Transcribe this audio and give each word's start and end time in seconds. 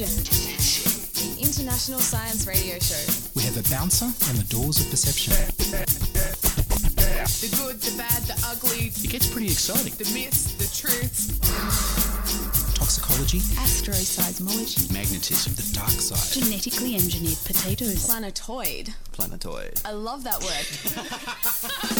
Diffusion, 0.00 1.36
the 1.36 1.42
international 1.42 2.00
science 2.00 2.46
radio 2.46 2.78
show. 2.78 2.96
We 3.36 3.42
have 3.42 3.58
a 3.60 3.62
bouncer 3.68 4.06
on 4.06 4.36
the 4.40 4.44
doors 4.48 4.80
of 4.80 4.88
perception. 4.88 5.34
The 7.36 7.56
good, 7.60 7.76
the 7.82 7.92
bad, 7.98 8.22
the 8.22 8.32
ugly, 8.48 8.86
It 9.04 9.10
gets 9.10 9.28
pretty 9.28 9.48
exciting. 9.48 9.92
the 10.00 10.08
myths, 10.16 10.54
the 10.56 10.64
truths. 10.72 11.36
Toxicology, 12.72 13.40
Astroseismology. 13.60 14.90
magnetism, 14.90 15.52
the 15.52 15.68
dark 15.74 15.90
side. 15.90 16.32
Genetically 16.44 16.94
engineered 16.94 17.36
potatoes. 17.44 18.06
Planetoid. 18.06 18.94
Planetoid. 19.12 19.82
I 19.84 19.92
love 19.92 20.24
that 20.24 20.40
word. 20.40 21.99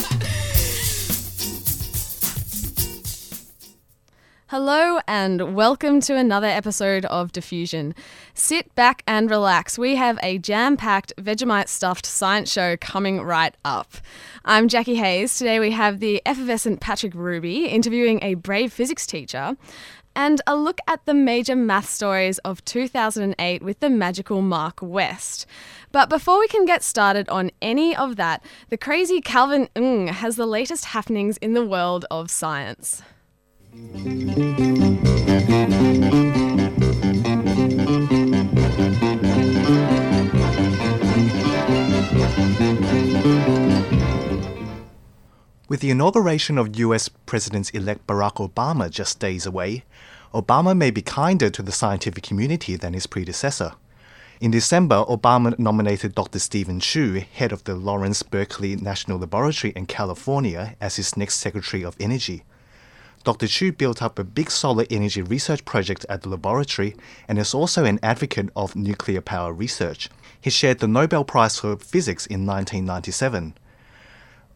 Hello 4.51 4.99
and 5.07 5.55
welcome 5.55 6.01
to 6.01 6.17
another 6.17 6.45
episode 6.45 7.05
of 7.05 7.31
Diffusion. 7.31 7.95
Sit 8.33 8.75
back 8.75 9.01
and 9.07 9.29
relax. 9.29 9.79
We 9.79 9.95
have 9.95 10.19
a 10.21 10.39
jam 10.39 10.75
packed 10.75 11.13
Vegemite 11.15 11.69
stuffed 11.69 12.05
science 12.05 12.51
show 12.51 12.75
coming 12.75 13.21
right 13.21 13.55
up. 13.63 13.93
I'm 14.43 14.67
Jackie 14.67 14.95
Hayes. 14.95 15.37
Today 15.37 15.61
we 15.61 15.71
have 15.71 16.01
the 16.01 16.21
effervescent 16.25 16.81
Patrick 16.81 17.15
Ruby 17.15 17.67
interviewing 17.67 18.19
a 18.21 18.33
brave 18.33 18.73
physics 18.73 19.07
teacher 19.07 19.55
and 20.17 20.41
a 20.45 20.57
look 20.57 20.79
at 20.85 21.05
the 21.05 21.13
major 21.13 21.55
math 21.55 21.89
stories 21.89 22.37
of 22.39 22.65
2008 22.65 23.63
with 23.63 23.79
the 23.79 23.89
magical 23.89 24.41
Mark 24.41 24.79
West. 24.81 25.45
But 25.93 26.09
before 26.09 26.37
we 26.37 26.49
can 26.49 26.65
get 26.65 26.83
started 26.83 27.29
on 27.29 27.51
any 27.61 27.95
of 27.95 28.17
that, 28.17 28.43
the 28.67 28.77
crazy 28.77 29.21
Calvin 29.21 29.69
Ng 29.77 30.07
has 30.07 30.35
the 30.35 30.45
latest 30.45 30.87
happenings 30.87 31.37
in 31.37 31.53
the 31.53 31.65
world 31.65 32.03
of 32.11 32.29
science. 32.29 33.01
With 33.73 33.79
the 45.79 45.89
inauguration 45.89 46.57
of 46.57 46.77
US 46.77 47.07
President 47.07 47.73
elect 47.73 48.05
Barack 48.05 48.45
Obama 48.45 48.89
just 48.89 49.21
days 49.21 49.45
away, 49.45 49.85
Obama 50.33 50.75
may 50.75 50.91
be 50.91 51.01
kinder 51.01 51.49
to 51.49 51.61
the 51.61 51.71
scientific 51.71 52.25
community 52.25 52.75
than 52.75 52.91
his 52.91 53.07
predecessor. 53.07 53.71
In 54.41 54.51
December, 54.51 55.05
Obama 55.07 55.57
nominated 55.57 56.13
Dr. 56.13 56.39
Steven 56.39 56.81
Chu, 56.81 57.23
head 57.33 57.53
of 57.53 57.63
the 57.63 57.75
Lawrence 57.75 58.21
Berkeley 58.21 58.75
National 58.75 59.19
Laboratory 59.19 59.71
in 59.77 59.85
California, 59.85 60.75
as 60.81 60.97
his 60.97 61.15
next 61.15 61.35
Secretary 61.35 61.85
of 61.85 61.95
Energy. 62.01 62.43
Dr. 63.23 63.47
Chu 63.47 63.71
built 63.71 64.01
up 64.01 64.17
a 64.17 64.23
big 64.23 64.49
solar 64.49 64.85
energy 64.89 65.21
research 65.21 65.63
project 65.63 66.05
at 66.09 66.23
the 66.23 66.29
laboratory 66.29 66.95
and 67.27 67.37
is 67.37 67.53
also 67.53 67.85
an 67.85 67.99
advocate 68.01 68.49
of 68.55 68.75
nuclear 68.75 69.21
power 69.21 69.53
research. 69.53 70.09
He 70.39 70.49
shared 70.49 70.79
the 70.79 70.87
Nobel 70.87 71.23
Prize 71.23 71.59
for 71.59 71.77
Physics 71.77 72.25
in 72.25 72.47
1997. 72.47 73.53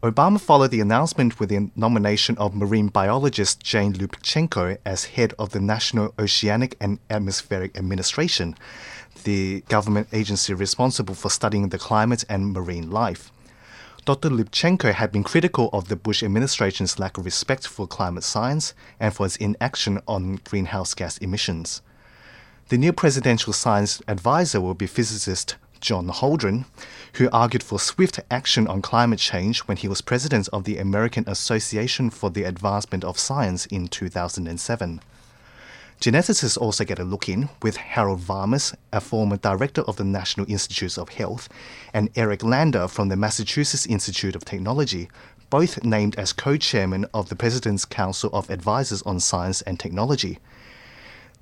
Obama 0.02 0.40
followed 0.40 0.72
the 0.72 0.80
announcement 0.80 1.38
with 1.38 1.48
the 1.48 1.70
nomination 1.76 2.36
of 2.38 2.54
marine 2.54 2.88
biologist 2.88 3.62
Jane 3.62 3.92
Lubchenco 3.94 4.78
as 4.84 5.04
head 5.04 5.32
of 5.38 5.50
the 5.50 5.60
National 5.60 6.12
Oceanic 6.18 6.76
and 6.80 6.98
Atmospheric 7.08 7.76
Administration, 7.78 8.56
the 9.24 9.62
government 9.68 10.08
agency 10.12 10.54
responsible 10.54 11.14
for 11.14 11.30
studying 11.30 11.68
the 11.68 11.78
climate 11.78 12.24
and 12.28 12.52
marine 12.52 12.90
life. 12.90 13.30
Dr. 14.06 14.30
Lubchenco 14.30 14.94
had 14.94 15.10
been 15.10 15.24
critical 15.24 15.68
of 15.72 15.88
the 15.88 15.96
Bush 15.96 16.22
administration's 16.22 17.00
lack 17.00 17.18
of 17.18 17.24
respect 17.24 17.66
for 17.66 17.88
climate 17.88 18.22
science 18.22 18.72
and 19.00 19.12
for 19.12 19.26
its 19.26 19.34
inaction 19.34 20.00
on 20.06 20.38
greenhouse 20.48 20.94
gas 20.94 21.18
emissions. 21.18 21.82
The 22.68 22.78
new 22.78 22.92
presidential 22.92 23.52
science 23.52 24.00
advisor 24.06 24.60
will 24.60 24.74
be 24.74 24.86
physicist 24.86 25.56
John 25.80 26.06
Holdren, 26.06 26.66
who 27.14 27.28
argued 27.32 27.64
for 27.64 27.80
swift 27.80 28.20
action 28.30 28.68
on 28.68 28.80
climate 28.80 29.18
change 29.18 29.58
when 29.62 29.76
he 29.76 29.88
was 29.88 30.02
president 30.02 30.48
of 30.52 30.62
the 30.62 30.78
American 30.78 31.24
Association 31.26 32.08
for 32.10 32.30
the 32.30 32.44
Advancement 32.44 33.02
of 33.02 33.18
Science 33.18 33.66
in 33.66 33.88
2007. 33.88 35.00
Geneticists 36.00 36.58
also 36.58 36.84
get 36.84 36.98
a 36.98 37.04
look 37.04 37.28
in, 37.28 37.48
with 37.62 37.78
Harold 37.78 38.20
Varmus, 38.20 38.74
a 38.92 39.00
former 39.00 39.38
director 39.38 39.80
of 39.82 39.96
the 39.96 40.04
National 40.04 40.48
Institutes 40.50 40.98
of 40.98 41.08
Health, 41.08 41.48
and 41.94 42.10
Eric 42.16 42.42
Lander 42.44 42.86
from 42.86 43.08
the 43.08 43.16
Massachusetts 43.16 43.86
Institute 43.86 44.36
of 44.36 44.44
Technology, 44.44 45.08
both 45.48 45.82
named 45.84 46.14
as 46.16 46.34
co 46.34 46.58
chairman 46.58 47.06
of 47.14 47.30
the 47.30 47.36
President's 47.36 47.86
Council 47.86 48.28
of 48.34 48.50
Advisors 48.50 49.02
on 49.02 49.20
Science 49.20 49.62
and 49.62 49.80
Technology. 49.80 50.38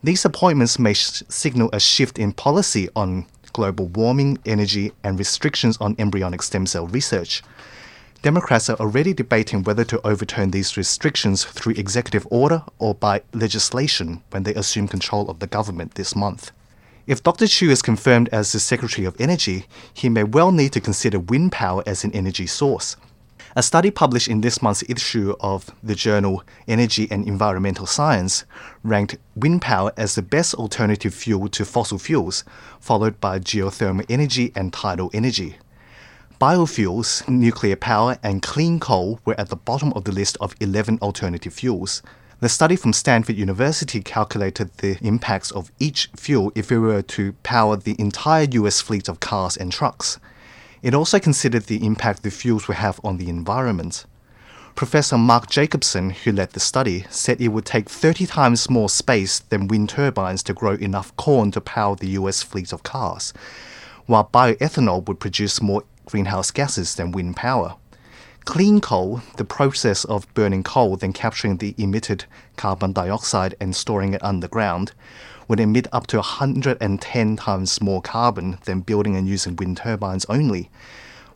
These 0.05 0.25
appointments 0.25 0.79
may 0.79 0.93
sh- 0.93 1.23
signal 1.29 1.71
a 1.73 1.81
shift 1.81 2.19
in 2.19 2.33
policy 2.33 2.89
on 2.95 3.27
global 3.53 3.89
warming, 3.89 4.39
energy, 4.47 4.93
and 5.03 5.19
restrictions 5.19 5.77
on 5.81 5.97
embryonic 5.99 6.43
stem 6.43 6.67
cell 6.67 6.87
research. 6.87 7.43
Democrats 8.25 8.71
are 8.71 8.81
already 8.81 9.13
debating 9.13 9.63
whether 9.63 9.85
to 9.85 10.01
overturn 10.03 10.51
these 10.51 10.79
restrictions 10.79 11.45
through 11.45 11.75
executive 11.75 12.27
order 12.31 12.63
or 12.79 12.95
by 12.95 13.21
legislation 13.35 14.23
when 14.31 14.45
they 14.45 14.55
assume 14.55 14.89
control 14.89 15.29
of 15.29 15.41
the 15.41 15.47
government 15.47 15.95
this 15.95 16.17
month. 16.17 16.51
If 17.07 17.23
Dr. 17.23 17.47
Chu 17.47 17.69
is 17.69 17.83
confirmed 17.83 18.31
as 18.33 18.51
the 18.51 18.61
Secretary 18.61 19.07
of 19.07 19.15
Energy, 19.21 19.67
he 19.93 20.09
may 20.09 20.25
well 20.25 20.53
need 20.53 20.73
to 20.73 20.81
consider 20.81 21.21
wind 21.21 21.53
power 21.53 21.83
as 21.87 22.03
an 22.03 22.13
energy 22.13 22.47
source. 22.47 22.97
A 23.57 23.63
study 23.63 23.91
published 23.91 24.29
in 24.29 24.41
this 24.41 24.63
month's 24.63 24.85
issue 24.89 25.35
of 25.41 25.71
the 25.83 25.95
journal 25.95 26.43
Energy 26.67 27.07
and 27.11 27.29
Environmental 27.29 27.85
Science 27.85 28.47
ranked 28.83 29.19
wind 29.37 29.61
power 29.61 29.93
as 29.99 30.15
the 30.15 30.23
best 30.23 30.55
alternative 30.55 31.13
fuel 31.13 31.49
to 31.49 31.67
fossil 31.67 31.99
fuels, 31.99 32.43
followed 32.81 33.21
by 33.21 33.39
geothermal 33.39 34.07
energy 34.09 34.51
and 34.57 34.73
tidal 34.73 35.11
energy. 35.13 35.59
Biofuels, 36.45 37.27
nuclear 37.27 37.75
power, 37.75 38.19
and 38.23 38.43
clean 38.43 38.79
coal 38.79 39.19
were 39.25 39.41
at 39.41 39.49
the 39.49 39.57
bottom 39.57 39.95
of 39.95 40.05
the 40.05 40.13
list 40.13 40.37
of 40.43 40.55
11 40.61 40.99
alternative 41.01 41.55
fuels. 41.55 42.03
The 42.41 42.51
study 42.51 42.77
from 42.77 42.93
Stanford 42.93 43.37
University 43.37 44.03
calculated 44.03 44.71
the 44.77 44.99
impacts 45.01 45.51
of 45.53 45.73
each 45.81 46.11
fuel 46.15 46.53
if 46.55 46.71
it 46.71 46.81
were 46.81 47.01
to 47.01 47.33
power 47.45 47.77
the 47.77 47.97
entire 47.99 48.47
US 48.61 48.83
fleet 48.83 49.09
of 49.09 49.21
cars 49.21 49.57
and 49.57 49.73
trucks. 49.73 50.19
It 50.83 50.93
also 50.93 51.19
considered 51.19 51.63
the 51.63 51.83
impact 51.83 52.23
the 52.23 52.31
fuels 52.31 52.69
would 52.69 52.77
have 52.77 53.01
on 53.03 53.17
the 53.17 53.31
environment. 53.31 54.05
Professor 54.75 55.17
Mark 55.17 55.49
Jacobson, 55.49 56.11
who 56.11 56.31
led 56.31 56.51
the 56.51 56.61
study, 56.61 57.07
said 57.09 57.41
it 57.41 57.49
would 57.49 57.65
take 57.65 57.89
30 57.89 58.27
times 58.27 58.69
more 58.69 58.91
space 58.91 59.39
than 59.39 59.67
wind 59.67 59.89
turbines 59.89 60.43
to 60.43 60.53
grow 60.53 60.73
enough 60.73 61.17
corn 61.17 61.53
to 61.53 61.63
power 61.63 61.97
the 61.97 62.09
US 62.21 62.43
fleet 62.43 62.71
of 62.71 62.83
cars, 62.83 63.33
while 64.05 64.29
bioethanol 64.31 65.09
would 65.09 65.21
produce 65.21 65.63
more 65.63 65.85
greenhouse 66.07 66.51
gases 66.51 66.95
than 66.95 67.13
wind 67.13 67.37
power. 67.37 67.77
Clean 68.45 68.81
coal, 68.81 69.23
the 69.37 69.45
process 69.45 70.05
of 70.05 70.33
burning 70.35 70.63
coal 70.63 70.97
then 70.97 71.13
capturing 71.13 71.57
the 71.57 71.75
emitted 71.79 72.27
carbon 72.57 72.93
dioxide 72.93 73.55
and 73.59 73.75
storing 73.75 74.13
it 74.13 74.23
underground, 74.23 74.93
would 75.49 75.61
emit 75.61 75.87
up 75.93 76.07
to 76.09 76.19
110 76.19 77.37
times 77.37 77.81
more 77.81 78.03
carbon 78.03 78.59
than 78.65 78.81
building 78.81 79.17
and 79.17 79.27
using 79.27 79.57
wind 79.57 79.79
turbines 79.79 80.27
only, 80.29 80.71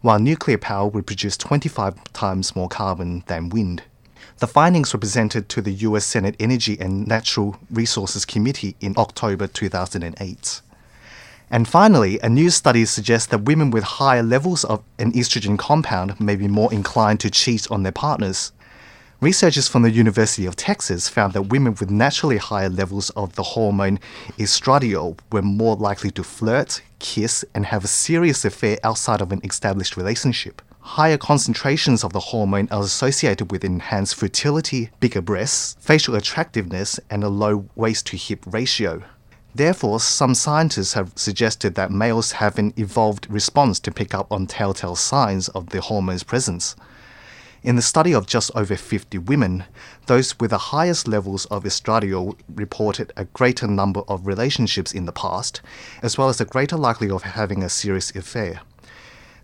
while 0.01 0.19
nuclear 0.19 0.59
power 0.59 0.89
would 0.89 1.07
produce 1.07 1.37
25 1.37 2.13
times 2.13 2.55
more 2.55 2.69
carbon 2.69 3.23
than 3.27 3.49
wind. 3.49 3.83
The 4.39 4.47
findings 4.47 4.93
were 4.93 5.01
presented 5.01 5.49
to 5.49 5.63
the 5.63 5.73
US 5.73 6.07
Senate 6.07 6.37
Energy 6.39 6.79
and 6.79 7.07
Natural 7.07 7.59
Resources 7.71 8.25
Committee 8.25 8.77
in 8.81 8.95
October 8.97 9.47
2008. 9.47 10.61
And 11.51 11.67
finally, 11.67 12.19
a 12.21 12.29
new 12.29 12.51
study 12.51 12.85
suggests 12.85 13.29
that 13.29 13.45
women 13.45 13.71
with 13.71 13.85
higher 13.85 14.23
levels 14.23 14.65
of 14.65 14.83
an 14.99 15.13
estrogen 15.13 15.59
compound 15.59 16.21
may 16.21 16.37
be 16.37 16.47
more 16.47 16.73
inclined 16.73 17.21
to 17.21 17.31
cheat 17.31 17.71
on 17.71 17.83
their 17.83 17.93
partners. 17.93 18.53
Researchers 19.21 19.67
from 19.67 19.83
the 19.83 19.91
University 19.91 20.47
of 20.47 20.55
Texas 20.55 21.09
found 21.09 21.33
that 21.33 21.49
women 21.49 21.75
with 21.81 21.91
naturally 21.91 22.37
higher 22.37 22.69
levels 22.69 23.11
of 23.11 23.35
the 23.35 23.43
hormone 23.43 23.99
estradiol 24.39 25.19
were 25.33 25.43
more 25.43 25.75
likely 25.75 26.11
to 26.13 26.23
flirt, 26.23 26.83
kiss, 27.01 27.45
and 27.55 27.67
have 27.67 27.83
a 27.83 27.89
serious 27.89 28.45
affair 28.45 28.79
outside 28.85 29.21
of 29.21 29.33
an 29.33 29.41
established 29.43 29.97
relationship. 29.97 30.63
Higher 30.81 31.19
concentrations 31.19 32.05
of 32.05 32.13
the 32.13 32.21
hormone 32.21 32.69
are 32.71 32.83
associated 32.83 33.51
with 33.51 33.65
enhanced 33.65 34.15
fertility, 34.15 34.91
bigger 35.01 35.21
breasts, 35.21 35.77
facial 35.81 36.15
attractiveness, 36.15 37.01
and 37.11 37.25
a 37.25 37.29
low 37.29 37.69
waist 37.75 38.07
to 38.07 38.17
hip 38.17 38.45
ratio. 38.47 39.03
Therefore, 39.55 39.99
some 39.99 40.35
scientists 40.35 40.93
have 40.93 41.13
suggested 41.17 41.75
that 41.75 41.91
males 41.91 42.33
have 42.33 42.59
an 42.59 42.73
evolved 42.77 43.29
response 43.31 43.81
to 43.81 43.91
pick 43.91 44.15
up 44.15 44.31
on 44.31 44.47
telltale 44.47 44.97
signs 44.97 45.49
of 45.49 45.71
the 45.71 45.81
hormone's 45.81 46.23
presence. 46.23 46.77
In 47.63 47.75
the 47.75 47.83
study 47.83 48.15
of 48.15 48.27
just 48.27 48.53
over 48.55 48.77
50 48.77 49.19
women, 49.19 49.65
those 50.07 50.39
with 50.39 50.51
the 50.51 50.59
highest 50.59 51.09
levels 51.09 51.45
of 51.47 51.65
estradiol 51.65 52.37
reported 52.55 53.13
a 53.17 53.25
greater 53.25 53.67
number 53.67 54.03
of 54.07 54.27
relationships 54.27 54.93
in 54.93 55.07
the 55.07 55.13
past, 55.13 55.61
as 56.03 56.17
well 56.17 56.29
as 56.29 56.41
a 56.41 56.45
greater 56.45 56.77
likelihood 56.77 57.17
of 57.17 57.23
having 57.23 57.65
a 57.65 57.69
serious 57.69 58.15
affair. 58.15 58.61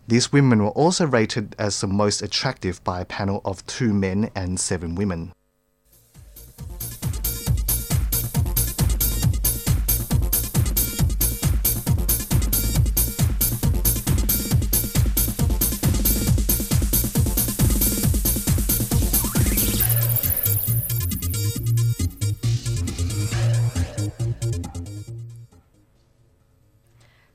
These 0.06 0.32
women 0.32 0.62
were 0.62 0.70
also 0.70 1.06
rated 1.06 1.56
as 1.58 1.80
the 1.80 1.88
most 1.88 2.22
attractive 2.22 2.84
by 2.84 3.00
a 3.00 3.06
panel 3.06 3.40
of 3.44 3.66
two 3.66 3.92
men 3.92 4.30
and 4.36 4.60
seven 4.60 4.94
women. 4.94 5.32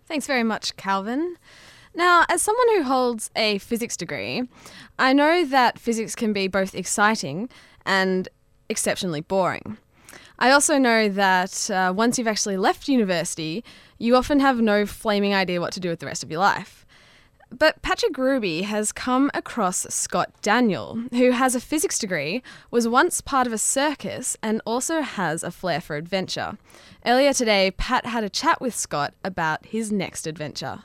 Thanks 0.10 0.26
very 0.26 0.42
much, 0.42 0.76
Calvin. 0.76 1.38
Now, 1.94 2.26
as 2.30 2.42
someone 2.42 2.68
who 2.76 2.84
holds 2.84 3.30
a 3.36 3.60
physics 3.60 3.96
degree, 3.96 4.42
I 4.98 5.14
know 5.14 5.46
that 5.46 5.78
physics 5.78 6.16
can 6.16 6.34
be 6.34 6.48
both 6.48 6.74
exciting 6.74 7.48
and 7.86 8.28
exceptionally 8.70 9.22
boring. 9.22 9.78
I 10.40 10.50
also 10.50 10.80
know 10.80 11.10
that 11.10 11.70
uh, 11.70 11.94
once 11.96 12.18
you've 12.18 12.28
actually 12.28 12.58
left 12.58 12.88
university, 12.88 13.64
you 14.00 14.16
often 14.16 14.40
have 14.40 14.60
no 14.60 14.88
flaming 14.88 15.36
idea 15.36 15.62
what 15.62 15.74
to 15.74 15.80
do 15.80 15.90
with 15.90 16.00
the 16.00 16.08
rest 16.08 16.24
of 16.24 16.32
your 16.32 16.40
life. 16.40 16.88
But 17.52 17.82
Patrick 17.82 18.18
Ruby 18.18 18.62
has 18.62 18.92
come 18.92 19.32
across 19.34 19.88
Scott 19.90 20.32
Daniel, 20.42 21.04
who 21.12 21.32
has 21.32 21.56
a 21.56 21.60
physics 21.60 21.98
degree, 21.98 22.44
was 22.70 22.88
once 22.88 23.22
part 23.22 23.48
of 23.48 23.54
a 23.54 23.58
circus, 23.58 24.38
and 24.44 24.62
also 24.66 25.02
has 25.02 25.44
a 25.44 25.52
flair 25.52 25.82
for 25.82 25.96
adventure. 25.96 26.58
Earlier 27.06 27.34
today, 27.34 27.72
Pat 27.72 28.06
had 28.06 28.24
a 28.24 28.30
chat 28.30 28.62
with 28.62 28.76
Scott 28.76 29.14
about 29.24 29.66
his 29.66 29.92
next 29.92 30.28
adventure. 30.28 30.84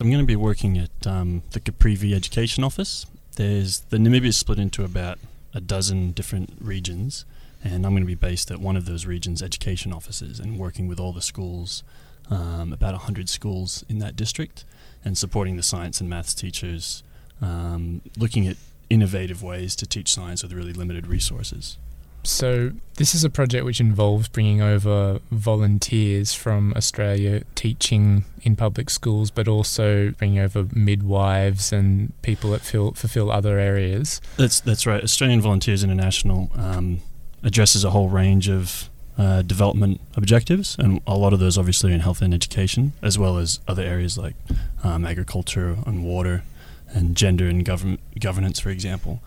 I'm 0.00 0.10
going 0.10 0.22
to 0.22 0.26
be 0.26 0.36
working 0.36 0.78
at 0.78 1.06
um, 1.06 1.42
the 1.50 1.60
Caprivi 1.60 2.14
Education 2.14 2.62
Office. 2.62 3.06
There's 3.36 3.80
the 3.80 3.96
Namibia 3.96 4.28
is 4.28 4.38
split 4.38 4.58
into 4.58 4.84
about 4.84 5.18
a 5.54 5.60
dozen 5.60 6.12
different 6.12 6.54
regions, 6.60 7.24
and 7.64 7.84
I'm 7.84 7.92
going 7.92 8.02
to 8.02 8.06
be 8.06 8.14
based 8.14 8.50
at 8.50 8.60
one 8.60 8.76
of 8.76 8.86
those 8.86 9.06
regions' 9.06 9.42
education 9.42 9.92
offices 9.92 10.38
and 10.38 10.58
working 10.58 10.88
with 10.88 11.00
all 11.00 11.12
the 11.12 11.22
schools, 11.22 11.82
um, 12.30 12.72
about 12.72 12.92
100 12.92 13.28
schools 13.28 13.84
in 13.88 13.98
that 13.98 14.16
district, 14.16 14.64
and 15.04 15.16
supporting 15.16 15.56
the 15.56 15.62
science 15.62 16.00
and 16.00 16.10
maths 16.10 16.34
teachers, 16.34 17.02
um, 17.40 18.02
looking 18.16 18.46
at 18.46 18.56
innovative 18.90 19.42
ways 19.42 19.76
to 19.76 19.86
teach 19.86 20.12
science 20.12 20.42
with 20.42 20.52
really 20.52 20.72
limited 20.72 21.06
resources. 21.06 21.76
So, 22.24 22.72
this 22.96 23.14
is 23.14 23.24
a 23.24 23.30
project 23.30 23.64
which 23.64 23.80
involves 23.80 24.28
bringing 24.28 24.60
over 24.60 25.20
volunteers 25.30 26.34
from 26.34 26.74
Australia 26.76 27.42
teaching 27.54 28.24
in 28.42 28.56
public 28.56 28.90
schools, 28.90 29.30
but 29.30 29.48
also 29.48 30.10
bringing 30.10 30.38
over 30.38 30.66
midwives 30.74 31.72
and 31.72 32.12
people 32.22 32.50
that 32.50 32.60
fill, 32.60 32.92
fulfill 32.92 33.30
other 33.30 33.58
areas. 33.58 34.20
That's 34.36 34.60
that's 34.60 34.84
right. 34.84 35.02
Australian 35.02 35.40
Volunteers 35.40 35.84
International 35.84 36.50
um, 36.56 37.00
addresses 37.42 37.84
a 37.84 37.90
whole 37.90 38.08
range 38.08 38.48
of 38.48 38.90
uh, 39.18 39.42
development 39.42 40.00
objectives, 40.16 40.76
and 40.78 41.00
a 41.06 41.16
lot 41.16 41.32
of 41.32 41.40
those 41.40 41.58
obviously 41.58 41.92
in 41.92 42.00
health 42.00 42.22
and 42.22 42.32
education, 42.32 42.92
as 43.02 43.18
well 43.18 43.36
as 43.36 43.58
other 43.66 43.82
areas 43.82 44.16
like 44.16 44.36
um, 44.84 45.04
agriculture 45.04 45.76
and 45.84 46.04
water, 46.04 46.44
and 46.90 47.16
gender 47.16 47.46
and 47.46 47.64
government 47.64 48.00
governance, 48.18 48.60
for 48.60 48.70
example. 48.70 49.20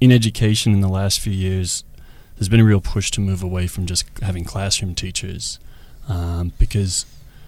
In 0.00 0.10
education, 0.10 0.72
in 0.72 0.80
the 0.80 0.88
last 0.88 1.20
few 1.20 1.32
years, 1.32 1.84
there's 2.36 2.48
been 2.48 2.60
a 2.60 2.64
real 2.64 2.80
push 2.80 3.10
to 3.12 3.20
move 3.20 3.42
away 3.42 3.68
from 3.68 3.86
just 3.86 4.04
having 4.20 4.44
classroom 4.44 4.94
teachers, 4.94 5.60
um, 6.08 6.52
because 6.58 7.06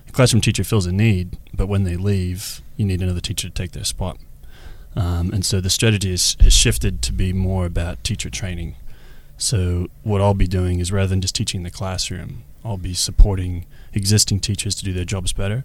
a 0.09 0.13
classroom 0.13 0.41
teacher 0.41 0.63
fills 0.63 0.87
a 0.87 0.93
need, 0.93 1.37
but 1.53 1.67
when 1.67 1.83
they 1.83 1.97
leave, 1.97 2.61
you 2.77 2.87
need 2.87 3.03
another 3.03 3.21
teacher 3.21 3.49
to 3.49 3.55
take 3.55 3.73
their 3.73 3.85
spot. 3.85 4.19
Um, 4.95 5.31
and 5.33 5.45
so 5.45 5.61
the 5.61 5.69
strategy 5.69 6.13
is, 6.13 6.37
has 6.41 6.55
shifted 6.55 7.03
to 7.03 7.13
be 7.13 7.33
more 7.33 7.67
about 7.67 8.03
teacher 8.03 8.31
training. 8.31 8.77
So 9.39 9.89
what 10.03 10.21
I'll 10.21 10.35
be 10.35 10.47
doing 10.47 10.79
is 10.81 10.91
rather 10.91 11.09
than 11.09 11.21
just 11.21 11.35
teaching 11.35 11.63
the 11.63 11.71
classroom, 11.71 12.45
I'll 12.65 12.79
be 12.79 12.95
supporting 12.95 13.67
existing 13.93 14.41
teachers 14.41 14.75
to 14.77 14.85
do 14.85 14.93
their 14.93 15.05
jobs 15.05 15.33
better, 15.33 15.65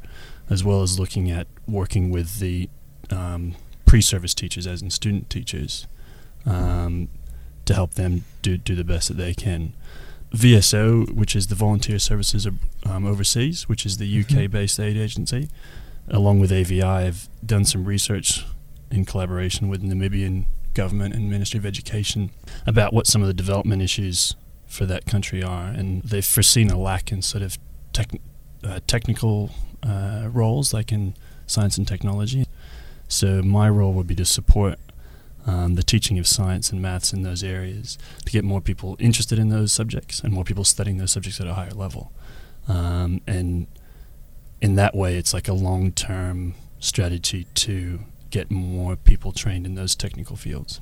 as 0.50 0.64
well 0.64 0.82
as 0.82 1.00
looking 1.00 1.32
at 1.32 1.48
working 1.68 2.12
with 2.12 2.40
the 2.40 2.70
um, 3.10 3.56
pre-service 3.86 4.34
teachers, 4.34 4.68
as 4.68 4.82
in 4.82 4.90
student 4.90 5.30
teachers, 5.30 5.88
um, 6.46 7.08
to 7.66 7.74
help 7.74 7.94
them 7.96 8.24
do 8.42 8.58
do 8.58 8.76
the 8.76 8.84
best 8.84 9.08
that 9.08 9.18
they 9.18 9.34
can. 9.34 9.74
VSO, 10.34 11.12
which 11.14 11.36
is 11.36 11.48
the 11.48 11.56
Volunteer 11.56 12.00
Services 12.00 12.48
um, 12.86 13.06
Overseas, 13.06 13.68
which 13.68 13.86
is 13.86 13.98
the 13.98 14.22
UK-based 14.22 14.80
aid 14.80 14.96
agency, 14.96 15.50
along 16.08 16.40
with 16.40 16.52
AVI, 16.52 16.82
have 16.82 17.28
done 17.46 17.66
some 17.66 17.86
research 17.86 18.46
in 18.90 19.06
collaboration 19.06 19.68
with 19.68 19.84
Namibian 19.84 20.46
government 20.74 21.14
and 21.14 21.30
Ministry 21.30 21.58
of 21.58 21.66
Education 21.66 22.32
about 22.66 22.94
what 22.94 23.08
some 23.08 23.22
of 23.22 23.28
the 23.28 23.34
development 23.34 23.82
issues 23.82 24.36
for 24.68 24.86
that 24.86 25.06
country 25.06 25.44
are, 25.44 25.68
and 25.68 26.02
they've 26.04 26.26
foreseen 26.26 26.70
a 26.70 26.80
lack 26.80 27.12
in 27.12 27.22
sort 27.22 27.44
of 27.44 27.58
tech, 27.94 28.10
uh, 28.64 28.80
technical 28.88 29.52
uh, 29.84 30.30
roles, 30.32 30.74
like 30.74 30.92
in 30.92 31.14
science 31.46 31.78
and 31.78 31.88
technology. 31.88 32.46
So 33.08 33.42
my 33.42 33.70
role 33.70 33.92
would 33.94 34.08
be 34.08 34.16
to 34.16 34.26
support 34.26 34.80
um, 35.46 35.76
the 35.76 35.84
teaching 35.84 36.20
of 36.20 36.28
science 36.28 36.72
and 36.72 36.82
maths 36.82 37.12
in 37.12 37.24
those 37.24 37.44
areas 37.44 37.98
to 38.26 38.32
get 38.32 38.44
more 38.44 38.62
people 38.62 38.96
interested 39.00 39.40
in 39.40 39.50
those 39.50 39.74
subjects 39.74 40.22
and 40.22 40.32
more 40.32 40.44
people 40.44 40.64
studying 40.64 40.98
those 40.98 41.12
subjects 41.12 41.42
at 41.42 41.48
a 41.48 41.56
higher 41.56 41.72
level. 41.72 42.12
Um, 42.68 43.22
and 43.28 43.68
in 44.62 44.76
that 44.76 44.96
way, 44.96 45.18
it's 45.18 45.34
like 45.34 45.48
a 45.48 45.54
long-term 45.54 46.54
strategy 46.80 47.48
to 47.56 48.00
get 48.32 48.50
more 48.50 48.96
people 48.96 49.32
trained 49.32 49.66
in 49.66 49.76
those 49.76 49.96
technical 49.96 50.36
fields. 50.36 50.82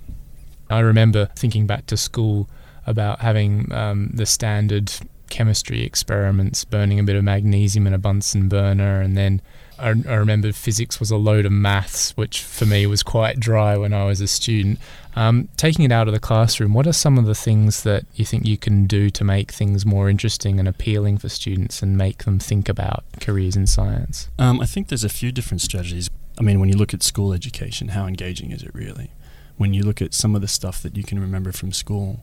I 0.69 0.79
remember 0.79 1.29
thinking 1.35 1.67
back 1.67 1.87
to 1.87 1.97
school 1.97 2.49
about 2.85 3.19
having 3.19 3.71
um, 3.71 4.11
the 4.13 4.25
standard 4.25 4.91
chemistry 5.29 5.83
experiments, 5.83 6.65
burning 6.65 6.99
a 6.99 7.03
bit 7.03 7.15
of 7.15 7.23
magnesium 7.23 7.87
in 7.87 7.93
a 7.93 7.97
Bunsen 7.97 8.49
burner, 8.49 9.01
and 9.01 9.17
then 9.17 9.41
I, 9.77 9.89
I 9.89 10.15
remember 10.15 10.51
physics 10.51 10.99
was 10.99 11.11
a 11.11 11.17
load 11.17 11.45
of 11.45 11.51
maths, 11.51 12.11
which 12.17 12.43
for 12.43 12.65
me 12.65 12.85
was 12.85 13.03
quite 13.03 13.39
dry 13.39 13.77
when 13.77 13.93
I 13.93 14.05
was 14.05 14.21
a 14.21 14.27
student. 14.27 14.79
Um, 15.15 15.49
taking 15.57 15.85
it 15.85 15.91
out 15.91 16.07
of 16.07 16.13
the 16.13 16.19
classroom, 16.19 16.73
what 16.73 16.87
are 16.87 16.93
some 16.93 17.17
of 17.17 17.25
the 17.25 17.35
things 17.35 17.83
that 17.83 18.05
you 18.15 18.25
think 18.25 18.45
you 18.45 18.57
can 18.57 18.85
do 18.85 19.09
to 19.09 19.23
make 19.23 19.51
things 19.51 19.85
more 19.85 20.09
interesting 20.09 20.59
and 20.59 20.67
appealing 20.67 21.17
for 21.17 21.29
students 21.29 21.81
and 21.81 21.97
make 21.97 22.23
them 22.23 22.39
think 22.39 22.69
about 22.69 23.03
careers 23.19 23.55
in 23.55 23.67
science? 23.67 24.29
Um, 24.37 24.61
I 24.61 24.65
think 24.65 24.87
there's 24.87 25.03
a 25.03 25.09
few 25.09 25.31
different 25.31 25.61
strategies. 25.61 26.09
I 26.39 26.43
mean, 26.43 26.59
when 26.59 26.69
you 26.69 26.77
look 26.77 26.93
at 26.93 27.03
school 27.03 27.33
education, 27.33 27.89
how 27.89 28.07
engaging 28.07 28.51
is 28.51 28.63
it 28.63 28.73
really? 28.73 29.11
When 29.57 29.73
you 29.73 29.83
look 29.83 30.01
at 30.01 30.13
some 30.13 30.35
of 30.35 30.41
the 30.41 30.47
stuff 30.47 30.81
that 30.83 30.95
you 30.95 31.03
can 31.03 31.19
remember 31.19 31.51
from 31.51 31.73
school, 31.73 32.21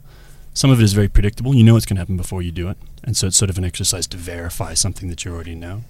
some 0.55 0.71
of 0.71 0.81
it 0.81 0.85
is 0.85 0.95
very 0.95 1.09
predictable. 1.09 1.55
You 1.55 1.65
know 1.65 1.75
what's 1.75 1.85
going 1.85 1.97
to 1.97 2.01
happen 2.01 2.17
before 2.17 2.41
you 2.41 2.51
do 2.51 2.71
it. 2.71 2.79
And 3.05 3.15
so 3.15 3.27
it's 3.27 3.37
sort 3.37 3.51
of 3.51 3.59
an 3.59 3.65
exercise 3.65 4.07
to 4.09 4.17
verify 4.17 4.73
something 4.73 5.11
that 5.11 5.25
you 5.25 5.35
already 5.35 5.55
know. 5.55 5.85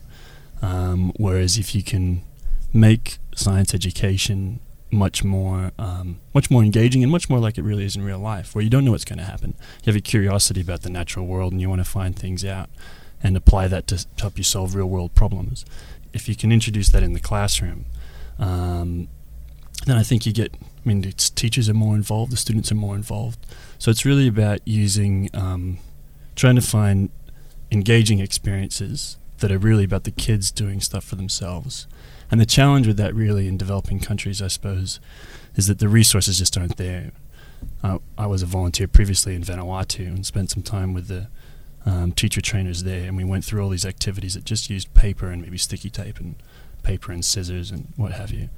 Um, 0.60 1.12
whereas 1.16 1.56
if 1.56 1.72
you 1.72 1.84
can 1.84 2.22
make 2.72 3.18
science 3.34 3.72
education 3.74 4.58
much 4.90 5.24
more 5.24 5.72
um, 5.78 6.20
much 6.32 6.50
more 6.50 6.62
engaging 6.62 7.02
and 7.02 7.10
much 7.10 7.28
more 7.28 7.38
like 7.38 7.58
it 7.58 7.62
really 7.62 7.84
is 7.84 7.94
in 7.94 8.02
real 8.02 8.18
life, 8.18 8.54
where 8.54 8.62
you 8.62 8.70
don't 8.70 8.84
know 8.84 8.90
what's 8.90 9.04
going 9.04 9.18
to 9.18 9.24
happen. 9.24 9.54
You 9.84 9.92
have 9.92 9.96
a 9.96 10.00
curiosity 10.00 10.60
about 10.60 10.82
the 10.82 10.90
natural 10.90 11.26
world 11.26 11.52
and 11.52 11.60
you 11.60 11.68
want 11.68 11.80
to 11.80 11.88
find 11.88 12.16
things 12.16 12.44
out 12.44 12.68
and 13.22 13.36
apply 13.36 13.68
that 13.68 13.86
to, 13.88 13.98
to 13.98 14.22
help 14.22 14.38
you 14.38 14.44
solve 14.44 14.74
real 14.74 14.86
world 14.86 15.14
problems. 15.14 15.64
If 16.12 16.28
you 16.28 16.34
can 16.34 16.50
introduce 16.50 16.88
that 16.90 17.02
in 17.02 17.12
the 17.12 17.20
classroom, 17.20 17.84
um, 18.38 19.08
then 19.86 19.96
I 19.96 20.02
think 20.02 20.26
you 20.26 20.32
get. 20.32 20.54
I 20.54 20.88
mean, 20.88 21.04
it's, 21.04 21.30
teachers 21.30 21.68
are 21.68 21.74
more 21.74 21.96
involved, 21.96 22.30
the 22.30 22.36
students 22.36 22.70
are 22.70 22.76
more 22.76 22.94
involved. 22.94 23.44
So 23.78 23.90
it's 23.90 24.04
really 24.04 24.28
about 24.28 24.60
using, 24.64 25.28
um, 25.34 25.78
trying 26.36 26.54
to 26.54 26.62
find 26.62 27.10
engaging 27.72 28.20
experiences 28.20 29.16
that 29.38 29.50
are 29.50 29.58
really 29.58 29.82
about 29.82 30.04
the 30.04 30.12
kids 30.12 30.52
doing 30.52 30.80
stuff 30.80 31.02
for 31.02 31.16
themselves. 31.16 31.88
And 32.30 32.40
the 32.40 32.46
challenge 32.46 32.86
with 32.86 32.96
that, 32.98 33.14
really, 33.14 33.48
in 33.48 33.56
developing 33.56 33.98
countries, 33.98 34.40
I 34.40 34.48
suppose, 34.48 35.00
is 35.56 35.66
that 35.66 35.78
the 35.78 35.88
resources 35.88 36.38
just 36.38 36.56
aren't 36.56 36.76
there. 36.76 37.12
Uh, 37.82 37.98
I 38.16 38.26
was 38.26 38.42
a 38.42 38.46
volunteer 38.46 38.86
previously 38.86 39.34
in 39.34 39.42
Vanuatu 39.42 40.06
and 40.06 40.24
spent 40.24 40.50
some 40.50 40.62
time 40.62 40.92
with 40.94 41.08
the 41.08 41.28
um, 41.84 42.12
teacher 42.12 42.40
trainers 42.40 42.82
there, 42.82 43.06
and 43.06 43.16
we 43.16 43.24
went 43.24 43.44
through 43.44 43.62
all 43.62 43.70
these 43.70 43.86
activities 43.86 44.34
that 44.34 44.44
just 44.44 44.70
used 44.70 44.92
paper 44.94 45.30
and 45.30 45.42
maybe 45.42 45.58
sticky 45.58 45.90
tape 45.90 46.18
and 46.18 46.36
paper 46.86 47.12
and 47.12 47.24
scissors 47.24 47.70
and 47.70 47.92
what 47.96 48.12
have 48.12 48.30
you. 48.30 48.48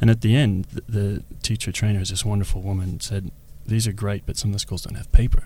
And 0.00 0.10
at 0.10 0.20
the 0.20 0.36
end, 0.36 0.66
the, 0.72 0.82
the 0.88 1.22
teacher 1.42 1.72
trainer 1.72 2.00
is 2.00 2.10
this 2.10 2.24
wonderful 2.24 2.60
woman 2.60 3.00
said, 3.00 3.30
"These 3.64 3.86
are 3.88 3.92
great, 4.04 4.22
but 4.26 4.36
some 4.36 4.50
of 4.50 4.54
the 4.54 4.64
schools 4.66 4.82
don't 4.82 4.96
have 4.96 5.10
paper, 5.12 5.44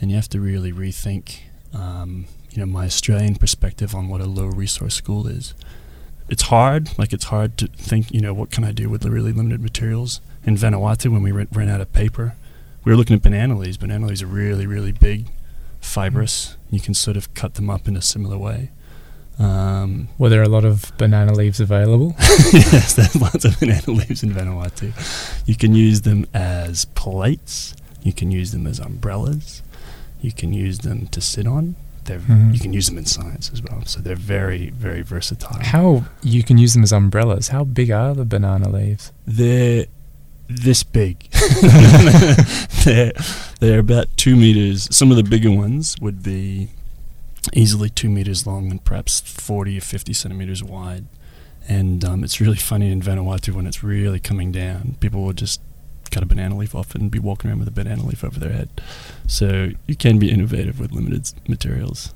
and 0.00 0.10
you 0.10 0.16
have 0.16 0.28
to 0.30 0.40
really 0.40 0.72
rethink." 0.72 1.24
Um, 1.74 2.26
you 2.50 2.58
know 2.58 2.66
my 2.66 2.86
Australian 2.86 3.36
perspective 3.36 3.94
on 3.94 4.08
what 4.08 4.20
a 4.20 4.26
low 4.26 4.46
resource 4.46 4.94
school 4.94 5.26
is. 5.26 5.54
It's 6.28 6.42
hard, 6.42 6.98
like 6.98 7.12
it's 7.12 7.26
hard 7.26 7.56
to 7.58 7.68
think, 7.68 8.12
you 8.12 8.20
know, 8.20 8.34
what 8.34 8.50
can 8.50 8.64
I 8.64 8.72
do 8.72 8.90
with 8.90 9.00
the 9.00 9.10
really 9.10 9.32
limited 9.32 9.62
materials? 9.62 10.20
In 10.44 10.56
Vanuatu, 10.56 11.10
when 11.10 11.22
we 11.22 11.32
ran 11.32 11.68
out 11.70 11.80
of 11.80 11.92
paper, 11.92 12.34
we 12.84 12.92
were 12.92 12.96
looking 12.96 13.16
at 13.16 13.22
banana 13.22 13.56
leaves. 13.56 13.78
Banana 13.78 14.06
leaves 14.06 14.22
are 14.22 14.26
really, 14.26 14.66
really 14.66 14.92
big, 14.92 15.26
fibrous. 15.80 16.56
You 16.70 16.80
can 16.80 16.94
sort 16.94 17.16
of 17.16 17.32
cut 17.32 17.54
them 17.54 17.70
up 17.70 17.88
in 17.88 17.96
a 17.96 18.02
similar 18.02 18.36
way. 18.36 18.70
Um, 19.38 20.08
Were 20.18 20.28
there 20.28 20.42
a 20.42 20.48
lot 20.48 20.64
of 20.64 20.90
banana 20.98 21.32
leaves 21.32 21.60
available? 21.60 22.14
yes, 22.52 22.94
there's 22.94 23.14
lots 23.14 23.44
of 23.44 23.58
banana 23.60 23.82
leaves 23.86 24.22
in 24.22 24.30
Vanuatu. 24.32 24.92
You 25.46 25.54
can 25.54 25.74
use 25.74 26.00
them 26.02 26.26
as 26.34 26.86
plates. 26.86 27.74
You 28.02 28.12
can 28.12 28.30
use 28.32 28.50
them 28.52 28.66
as 28.66 28.78
umbrellas. 28.80 29.62
You 30.20 30.32
can 30.32 30.52
use 30.52 30.78
them 30.80 31.06
to 31.08 31.20
sit 31.20 31.46
on. 31.46 31.76
They're, 32.04 32.18
Mhm. 32.18 32.54
You 32.54 32.58
can 32.58 32.72
use 32.72 32.86
them 32.88 32.98
in 32.98 33.04
science 33.06 33.50
as 33.52 33.62
well. 33.62 33.82
So 33.84 34.00
they're 34.00 34.16
very, 34.16 34.70
very 34.70 35.02
versatile. 35.02 35.58
How 35.60 36.04
you 36.22 36.42
can 36.42 36.58
use 36.58 36.74
them 36.74 36.82
as 36.82 36.90
umbrellas? 36.92 37.48
How 37.48 37.62
big 37.64 37.90
are 37.90 38.14
the 38.14 38.24
banana 38.24 38.68
leaves? 38.68 39.12
They're 39.26 39.86
this 40.48 40.82
big. 40.82 41.28
they're, 42.84 43.12
they're 43.60 43.78
about 43.78 44.06
two 44.16 44.34
meters. 44.36 44.88
Some 44.94 45.10
of 45.10 45.16
the 45.16 45.22
bigger 45.22 45.50
ones 45.50 45.96
would 46.00 46.22
be 46.22 46.70
easily 47.52 47.88
two 47.88 48.08
meters 48.08 48.46
long 48.46 48.70
and 48.70 48.84
perhaps 48.84 49.20
40 49.20 49.78
or 49.78 49.80
50 49.80 50.12
centimeters 50.12 50.62
wide. 50.62 51.06
And 51.68 52.04
um, 52.04 52.24
it's 52.24 52.40
really 52.40 52.56
funny 52.56 52.90
in 52.90 53.02
Vanuatu 53.02 53.54
when 53.54 53.66
it's 53.66 53.82
really 53.82 54.20
coming 54.20 54.52
down. 54.52 54.96
People 55.00 55.22
will 55.22 55.34
just 55.34 55.60
cut 56.10 56.22
a 56.22 56.26
banana 56.26 56.56
leaf 56.56 56.74
off 56.74 56.94
and 56.94 57.10
be 57.10 57.18
walking 57.18 57.50
around 57.50 57.58
with 57.58 57.68
a 57.68 57.72
banana 57.72 58.04
leaf 58.04 58.24
over 58.24 58.40
their 58.40 58.52
head. 58.52 58.80
So 59.26 59.70
you 59.86 59.94
can 59.94 60.18
be 60.18 60.30
innovative 60.30 60.80
with 60.80 60.92
limited 60.92 61.32
materials. 61.46 62.14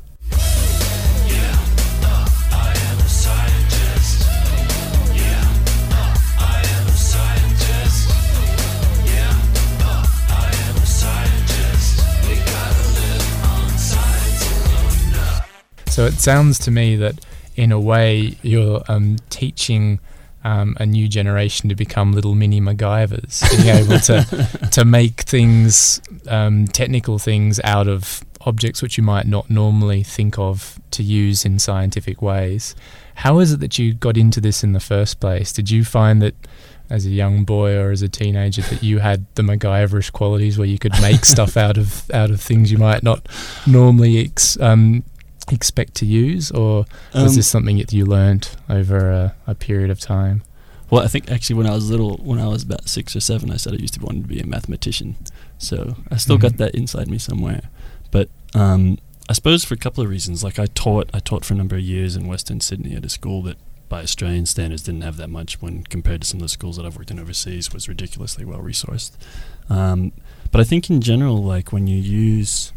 So 15.92 16.06
it 16.06 16.14
sounds 16.14 16.58
to 16.60 16.70
me 16.70 16.96
that, 16.96 17.22
in 17.54 17.70
a 17.70 17.78
way, 17.78 18.38
you're 18.40 18.82
um, 18.88 19.16
teaching 19.28 20.00
um, 20.42 20.74
a 20.80 20.86
new 20.86 21.06
generation 21.06 21.68
to 21.68 21.74
become 21.74 22.12
little 22.12 22.34
mini 22.34 22.62
MacGyvers, 22.62 23.42
being 23.50 23.76
able 23.76 23.98
to 24.00 24.68
to 24.72 24.86
make 24.86 25.20
things, 25.20 26.00
um, 26.28 26.66
technical 26.66 27.18
things, 27.18 27.60
out 27.62 27.88
of 27.88 28.24
objects 28.40 28.80
which 28.80 28.96
you 28.96 29.04
might 29.04 29.26
not 29.26 29.50
normally 29.50 30.02
think 30.02 30.38
of 30.38 30.80
to 30.92 31.02
use 31.02 31.44
in 31.44 31.58
scientific 31.58 32.22
ways. 32.22 32.74
How 33.16 33.38
is 33.40 33.52
it 33.52 33.60
that 33.60 33.78
you 33.78 33.92
got 33.92 34.16
into 34.16 34.40
this 34.40 34.64
in 34.64 34.72
the 34.72 34.80
first 34.80 35.20
place? 35.20 35.52
Did 35.52 35.70
you 35.70 35.84
find 35.84 36.22
that? 36.22 36.34
As 36.90 37.06
a 37.06 37.10
young 37.10 37.44
boy 37.44 37.74
or 37.74 37.90
as 37.90 38.02
a 38.02 38.08
teenager, 38.08 38.60
that 38.60 38.82
you 38.82 38.98
had 38.98 39.24
the 39.34 39.40
MacGyverish 39.40 40.12
qualities 40.12 40.58
where 40.58 40.66
you 40.66 40.78
could 40.78 40.92
make 41.00 41.24
stuff 41.34 41.56
out 41.56 41.78
of 41.78 42.10
out 42.10 42.30
of 42.30 42.38
things 42.38 42.70
you 42.70 42.76
might 42.76 43.02
not 43.02 43.26
normally 43.66 44.22
ex, 44.22 44.60
um, 44.60 45.02
expect 45.50 45.94
to 45.96 46.06
use, 46.06 46.50
or 46.50 46.84
was 47.14 47.32
Um, 47.32 47.36
this 47.36 47.46
something 47.46 47.78
that 47.78 47.92
you 47.92 48.04
learnt 48.06 48.56
over 48.68 49.10
a, 49.10 49.34
a 49.46 49.54
period 49.54 49.90
of 49.90 49.98
time? 50.00 50.42
Well, 50.90 51.02
I 51.02 51.08
think 51.08 51.30
actually 51.30 51.56
when 51.56 51.66
I 51.66 51.74
was 51.74 51.88
little, 51.90 52.18
when 52.22 52.38
I 52.38 52.46
was 52.46 52.62
about 52.62 52.88
six 52.88 53.16
or 53.16 53.20
seven, 53.20 53.50
I 53.50 53.56
said 53.56 53.72
I 53.72 53.76
used 53.76 53.94
to 53.94 54.00
want 54.00 54.22
to 54.22 54.28
be 54.28 54.40
a 54.40 54.46
mathematician. 54.46 55.16
So 55.58 55.96
I 56.10 56.16
still 56.18 56.36
got 56.38 56.52
Mhm. 56.52 56.56
that 56.58 56.74
inside 56.74 57.08
me 57.08 57.18
somewhere. 57.18 57.62
But 58.10 58.28
um, 58.54 58.98
I 59.28 59.32
suppose 59.32 59.64
for 59.64 59.72
a 59.74 59.78
couple 59.78 60.04
of 60.04 60.10
reasons. 60.10 60.44
Like 60.44 60.58
I 60.58 60.66
taught, 60.66 61.08
I 61.14 61.20
taught 61.20 61.44
for 61.46 61.54
a 61.54 61.56
number 61.56 61.76
of 61.76 61.82
years 61.82 62.14
in 62.16 62.26
Western 62.26 62.60
Sydney 62.60 62.94
at 62.94 63.04
a 63.04 63.08
school 63.08 63.40
that, 63.44 63.56
by 63.88 64.02
Australian 64.02 64.44
standards, 64.46 64.82
didn't 64.82 65.00
have 65.02 65.16
that 65.16 65.30
much 65.30 65.62
when 65.62 65.84
compared 65.84 66.20
to 66.22 66.26
some 66.28 66.38
of 66.38 66.42
the 66.42 66.48
schools 66.50 66.76
that 66.76 66.84
I've 66.84 66.96
worked 66.96 67.10
in 67.10 67.18
overseas. 67.18 67.72
Was 67.72 67.88
ridiculously 67.88 68.44
well 68.44 68.58
resourced. 68.60 69.12
Um, 69.70 70.12
but 70.50 70.60
I 70.60 70.64
think 70.64 70.90
in 70.90 71.00
general, 71.00 71.42
like 71.42 71.72
when 71.72 71.86
you 71.86 71.96
use 71.98 72.72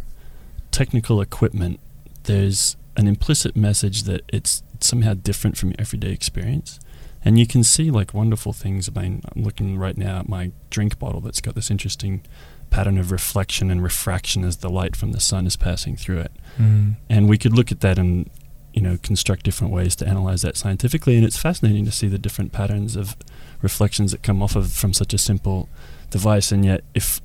technical 0.71 1.19
equipment, 1.19 1.79
there's 2.25 2.77
an 2.97 3.07
implicit 3.07 3.55
message 3.55 4.03
that 4.03 4.21
it's 4.29 4.63
somehow 4.79 5.13
different 5.13 5.57
from 5.57 5.69
your 5.69 5.77
everyday 5.79 6.11
experience. 6.11 6.79
And 7.23 7.39
you 7.39 7.47
can 7.47 7.63
see 7.63 7.89
like 7.89 8.13
wonderful 8.13 8.53
things. 8.53 8.87
I 8.87 9.01
mean, 9.01 9.21
I'm 9.35 9.43
looking 9.43 9.77
right 9.77 9.97
now 9.97 10.19
at 10.19 10.29
my 10.29 10.51
drink 10.69 10.99
bottle 10.99 11.21
that's 11.21 11.41
got 11.41 11.55
this 11.55 11.71
interesting 11.71 12.23
pattern 12.69 12.97
of 12.97 13.11
reflection 13.11 13.71
and 13.71 13.81
refraction 13.81 14.43
as 14.43 14.57
the 14.57 14.69
light 14.69 14.95
from 14.95 15.11
the 15.11 15.19
sun 15.19 15.47
is 15.47 15.55
passing 15.55 15.95
through 15.95 16.19
it. 16.19 16.31
Mm. 16.57 16.97
And 17.09 17.27
we 17.27 17.37
could 17.37 17.53
look 17.53 17.71
at 17.71 17.81
that 17.81 17.97
and, 17.97 18.29
you 18.73 18.81
know, 18.81 18.97
construct 19.01 19.43
different 19.43 19.73
ways 19.73 19.95
to 19.97 20.07
analyze 20.07 20.43
that 20.43 20.55
scientifically. 20.55 21.15
And 21.15 21.25
it's 21.25 21.37
fascinating 21.37 21.85
to 21.85 21.91
see 21.91 22.07
the 22.07 22.19
different 22.19 22.51
patterns 22.51 22.95
of 22.95 23.15
reflections 23.61 24.11
that 24.11 24.21
come 24.21 24.43
off 24.43 24.55
of 24.55 24.71
from 24.71 24.93
such 24.93 25.13
a 25.13 25.17
simple 25.17 25.67
device. 26.11 26.51
And 26.51 26.63
yet, 26.63 26.83
if 26.93 27.21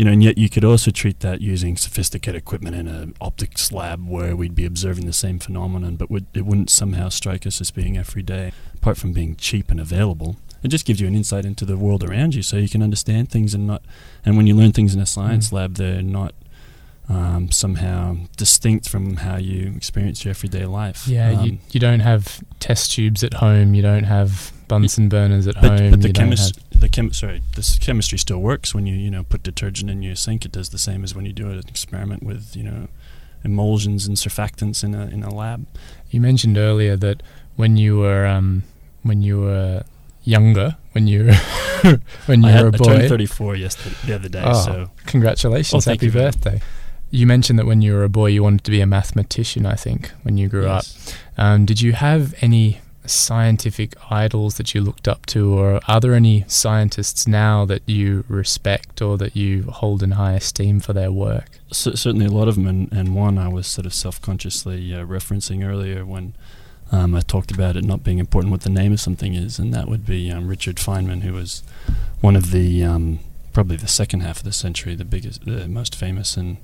you 0.00 0.06
know, 0.06 0.12
and 0.12 0.22
yet 0.24 0.38
you 0.38 0.48
could 0.48 0.64
also 0.64 0.90
treat 0.90 1.20
that 1.20 1.42
using 1.42 1.76
sophisticated 1.76 2.34
equipment 2.40 2.74
in 2.74 2.88
an 2.88 3.14
optics 3.20 3.70
lab 3.70 4.08
where 4.08 4.34
we'd 4.34 4.54
be 4.54 4.64
observing 4.64 5.04
the 5.04 5.12
same 5.12 5.38
phenomenon, 5.38 5.96
but 5.96 6.10
would, 6.10 6.24
it 6.32 6.46
wouldn't 6.46 6.70
somehow 6.70 7.10
strike 7.10 7.46
us 7.46 7.60
as 7.60 7.70
being 7.70 7.98
everyday. 7.98 8.50
Apart 8.76 8.96
from 8.96 9.12
being 9.12 9.36
cheap 9.36 9.70
and 9.70 9.78
available, 9.78 10.36
it 10.62 10.68
just 10.68 10.86
gives 10.86 11.02
you 11.02 11.06
an 11.06 11.14
insight 11.14 11.44
into 11.44 11.66
the 11.66 11.76
world 11.76 12.02
around 12.02 12.34
you, 12.34 12.40
so 12.42 12.56
you 12.56 12.66
can 12.74 12.82
understand 12.82 13.28
things 13.30 13.52
and 13.52 13.66
not. 13.66 13.82
And 14.24 14.38
when 14.38 14.46
you 14.46 14.54
learn 14.54 14.72
things 14.72 14.94
in 14.94 15.00
a 15.02 15.06
science 15.06 15.50
Mm. 15.50 15.52
lab, 15.52 15.74
they're 15.74 16.00
not 16.00 16.32
um, 17.10 17.50
somehow 17.50 18.16
distinct 18.38 18.88
from 18.88 19.16
how 19.16 19.36
you 19.36 19.72
experience 19.76 20.24
your 20.24 20.30
everyday 20.30 20.64
life. 20.64 21.08
Yeah, 21.08 21.32
Um, 21.40 21.44
you, 21.44 21.58
you 21.72 21.80
don't 21.80 22.00
have 22.00 22.40
test 22.60 22.92
tubes 22.92 23.24
at 23.24 23.34
home. 23.34 23.74
You 23.74 23.82
don't 23.82 24.04
have 24.04 24.52
Bunsen 24.68 25.08
burners 25.08 25.48
at 25.48 25.56
but, 25.56 25.64
home. 25.80 25.90
but 25.90 26.00
the 26.02 26.06
you 26.08 26.12
don't 26.12 26.24
chemist, 26.26 26.54
have- 26.54 26.64
the 26.80 26.88
chem, 26.88 27.12
sorry, 27.12 27.42
this 27.54 27.78
chemistry 27.78 28.18
still 28.18 28.38
works 28.40 28.74
when 28.74 28.86
you 28.86 28.94
you 28.94 29.10
know 29.10 29.22
put 29.24 29.42
detergent 29.42 29.90
in 29.90 30.02
your 30.02 30.16
sink. 30.16 30.44
It 30.44 30.52
does 30.52 30.70
the 30.70 30.78
same 30.78 31.04
as 31.04 31.14
when 31.14 31.24
you 31.26 31.32
do 31.32 31.50
an 31.50 31.58
experiment 31.68 32.22
with 32.22 32.56
you 32.56 32.64
know 32.64 32.88
emulsions 33.44 34.06
and 34.06 34.16
surfactants 34.16 34.82
in 34.84 34.94
a 34.94 35.06
in 35.06 35.22
a 35.22 35.32
lab. 35.32 35.66
You 36.10 36.20
mentioned 36.20 36.58
earlier 36.58 36.96
that 36.96 37.22
when 37.56 37.76
you 37.76 37.98
were 37.98 38.26
um, 38.26 38.64
when 39.02 39.22
you 39.22 39.40
were 39.40 39.84
younger, 40.24 40.76
when 40.92 41.06
you 41.06 41.26
were 41.26 41.34
when 42.26 42.42
you 42.42 42.48
I, 42.48 42.52
had, 42.52 42.62
were 42.62 42.68
a 42.70 42.74
I 42.74 42.78
boy. 42.78 42.84
turned 42.84 43.08
34 43.08 43.56
yesterday, 43.56 43.96
the 44.06 44.14
other 44.14 44.28
day, 44.28 44.42
Oh, 44.44 44.64
so 44.64 44.90
Congratulations! 45.06 45.86
Oh, 45.86 45.90
Happy 45.90 46.06
you 46.06 46.12
birthday. 46.12 46.60
You 47.12 47.26
mentioned 47.26 47.58
that 47.58 47.66
when 47.66 47.82
you 47.82 47.94
were 47.94 48.04
a 48.04 48.08
boy, 48.08 48.26
you 48.26 48.42
wanted 48.42 48.62
to 48.64 48.70
be 48.70 48.80
a 48.80 48.86
mathematician. 48.86 49.66
I 49.66 49.74
think 49.74 50.10
when 50.22 50.38
you 50.38 50.48
grew 50.48 50.66
up. 50.68 50.84
Um, 51.36 51.64
did 51.66 51.80
you 51.80 51.92
have 51.92 52.34
any 52.40 52.80
scientific 53.06 53.94
idols 54.10 54.56
that 54.56 54.74
you 54.74 54.80
looked 54.80 55.08
up 55.08 55.26
to, 55.26 55.58
or 55.58 55.80
are 55.88 56.00
there 56.00 56.14
any 56.14 56.44
scientists 56.46 57.26
now 57.26 57.64
that 57.64 57.82
you 57.88 58.24
respect 58.28 59.00
or 59.00 59.16
that 59.18 59.34
you 59.34 59.62
hold 59.64 60.02
in 60.02 60.12
high 60.12 60.34
esteem 60.34 60.80
for 60.80 60.92
their 60.92 61.10
work? 61.10 61.58
Certainly 61.72 62.26
a 62.26 62.30
lot 62.30 62.48
of 62.48 62.56
them, 62.56 62.66
and, 62.66 62.92
and 62.92 63.14
one 63.14 63.38
I 63.38 63.48
was 63.48 63.66
sort 63.66 63.86
of 63.86 63.94
self-consciously 63.94 64.94
uh, 64.94 65.04
referencing 65.04 65.66
earlier 65.66 66.04
when 66.04 66.34
um, 66.92 67.14
I 67.14 67.20
talked 67.20 67.50
about 67.50 67.76
it 67.76 67.84
not 67.84 68.02
being 68.02 68.18
important 68.18 68.50
what 68.50 68.62
the 68.62 68.70
name 68.70 68.92
of 68.92 69.00
something 69.00 69.34
is, 69.34 69.58
and 69.58 69.72
that 69.72 69.88
would 69.88 70.04
be 70.04 70.30
um, 70.30 70.48
Richard 70.48 70.76
Feynman, 70.76 71.22
who 71.22 71.32
was 71.32 71.62
one 72.20 72.36
of 72.36 72.50
the 72.50 72.84
um, 72.84 73.20
probably 73.52 73.76
the 73.76 73.88
second 73.88 74.20
half 74.20 74.38
of 74.38 74.44
the 74.44 74.52
century, 74.52 74.94
the 74.94 75.04
biggest, 75.04 75.44
the 75.44 75.68
most 75.68 75.94
famous 75.94 76.36
and 76.36 76.58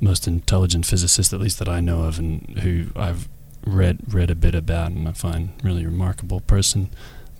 most 0.00 0.26
intelligent 0.26 0.86
physicist, 0.86 1.32
at 1.32 1.40
least 1.40 1.58
that 1.58 1.68
I 1.68 1.80
know 1.80 2.02
of, 2.04 2.18
and 2.18 2.58
who 2.60 2.86
I've 2.96 3.28
read 3.64 4.00
read 4.08 4.30
a 4.30 4.34
bit 4.34 4.54
about, 4.54 4.92
and 4.92 5.08
I 5.08 5.12
find 5.12 5.50
really 5.62 5.84
remarkable 5.84 6.40
person. 6.40 6.90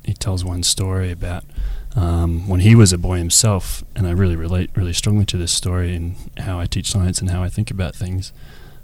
He 0.05 0.15
tells 0.15 0.45
one 0.45 0.63
story 0.63 1.11
about 1.11 1.45
um, 1.95 2.49
when 2.49 2.61
he 2.61 2.75
was 2.75 2.93
a 2.93 2.99
boy 2.99 3.19
himself, 3.19 3.83
and 3.95 4.07
I 4.07 4.11
really 4.11 4.37
relate 4.37 4.71
really 4.75 4.93
strongly 4.93 5.25
to 5.27 5.37
this 5.37 5.53
story 5.53 5.95
and 5.95 6.17
how 6.39 6.59
I 6.61 6.67
teach 6.67 6.91
science 6.91 7.21
and 7.21 7.31
how 7.31 7.43
I 7.43 7.49
think 7.49 7.71
about 7.71 7.95
things. 7.95 8.33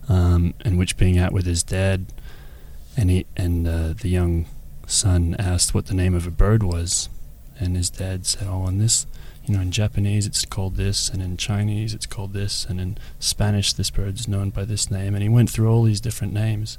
Um, 0.09 0.53
and 0.62 0.79
which 0.79 0.99
being 0.99 1.19
out 1.19 1.33
with 1.33 1.47
his 1.47 1.62
dad, 1.62 2.07
and 2.97 3.11
he 3.11 3.26
and 3.37 3.67
uh, 3.67 3.95
the 3.95 4.09
young 4.09 4.47
son 4.87 5.35
asked 5.38 5.75
what 5.75 5.87
the 5.87 5.95
name 5.95 6.14
of 6.14 6.26
a 6.26 6.31
bird 6.31 6.62
was, 6.62 7.09
and 7.59 7.76
his 7.76 7.88
dad 7.91 8.26
said, 8.26 8.47
"Oh, 8.49 8.62
on 8.62 8.79
this." 8.79 9.07
You 9.47 9.55
know, 9.55 9.61
in 9.61 9.71
Japanese 9.71 10.26
it's 10.26 10.45
called 10.45 10.76
this, 10.76 11.09
and 11.11 11.23
in 11.23 11.37
Chinese 11.37 11.95
it's 11.95 12.07
called 12.07 12.33
this, 12.33 12.64
and 12.64 12.81
in 12.81 12.99
Spanish 13.19 13.73
this 13.73 13.91
bird's 13.91 14.26
known 14.26 14.50
by 14.50 14.64
this 14.64 14.91
name. 14.91 15.14
And 15.14 15.23
he 15.23 15.29
went 15.29 15.50
through 15.50 15.71
all 15.71 15.83
these 15.83 16.00
different 16.00 16.33
names, 16.33 16.79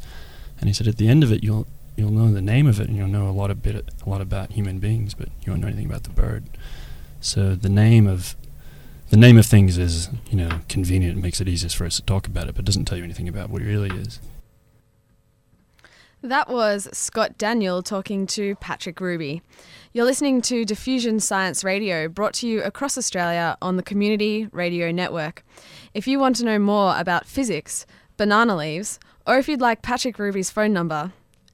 and 0.60 0.70
he 0.70 0.74
said 0.74 0.88
at 0.88 0.98
the 0.98 1.08
end 1.08 1.24
of 1.24 1.32
it 1.32 1.44
you'll 1.44 1.68
you'll 1.96 2.12
know 2.12 2.32
the 2.32 2.42
name 2.42 2.68
of 2.68 2.80
it, 2.80 2.88
and 2.88 2.98
you'll 2.98 3.08
know 3.08 3.28
a 3.28 3.32
lot 3.32 3.52
of 3.52 3.62
bit 3.62 3.76
a 4.06 4.10
lot 4.10 4.22
about 4.22 4.52
human 4.52 4.80
beings, 4.80 5.14
but 5.14 5.30
you 5.46 5.52
won't 5.52 5.62
know 5.62 5.68
anything 5.68 5.86
about 5.86 6.04
the 6.04 6.10
bird. 6.10 6.46
So 7.22 7.56
the 7.56 7.70
name 7.70 8.08
of 8.08 8.36
the 9.10 9.18
name 9.18 9.38
of 9.38 9.46
things 9.46 9.78
is 9.78 10.10
you 10.30 10.38
know 10.38 10.62
convenient, 10.70 11.22
makes 11.22 11.42
it 11.42 11.48
easiest 11.48 11.76
for 11.76 11.86
us 11.86 11.96
to 11.98 12.02
talk 12.02 12.28
about 12.28 12.48
it, 12.48 12.56
but 12.56 12.66
doesn't 12.66 12.86
tell 12.86 12.98
you 12.98 13.04
anything 13.04 13.28
about 13.28 13.50
what 13.50 13.62
it 13.62 13.66
really 13.66 13.90
is. 13.90 14.20
That 16.22 16.50
was 16.50 16.90
Scott 16.92 17.38
Daniel 17.38 17.84
talking 17.84 18.26
to 18.28 18.56
Patrick 18.56 19.00
Ruby. 19.00 19.44
You're 19.94 20.06
listening 20.06 20.42
to 20.44 20.66
Diffusion 20.66 21.20
Science 21.20 21.64
Radio, 21.64 22.08
brought 22.08 22.34
to 22.36 22.48
you 22.48 22.64
across 22.64 22.98
Australia 22.98 23.56
on 23.62 23.78
the 23.78 23.84
Community 23.84 24.48
Radio 24.52 24.92
Network. 24.92 25.46
If 25.94 26.08
you 26.08 26.18
want 26.18 26.36
to 26.38 26.46
know 26.46 26.58
more 26.58 26.98
about 26.98 27.28
physics, 27.28 27.86
banana 28.18 28.56
leaves, 28.56 29.00
or 29.28 29.38
if 29.38 29.48
you'd 29.48 29.62
like 29.62 29.82
Patrick 29.82 30.20
Ruby's 30.20 30.50
phone 30.50 30.74
number, 30.74 31.12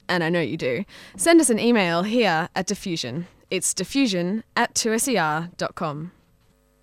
and 0.08 0.22
I 0.22 0.28
know 0.28 0.40
you 0.40 0.56
do, 0.56 0.84
send 1.16 1.40
us 1.40 1.50
an 1.50 1.58
email 1.58 2.02
here 2.02 2.48
at 2.54 2.66
Diffusion. 2.66 3.26
It's 3.50 3.74
diffusion 3.74 4.44
at 4.56 4.74
2ser.com. 4.74 6.12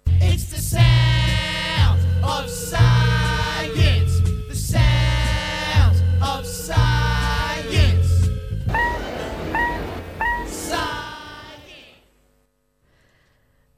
It's 0.05 0.51
the 0.51 0.57
sound 0.57 1.99
of 2.23 2.47
science. 2.47 3.18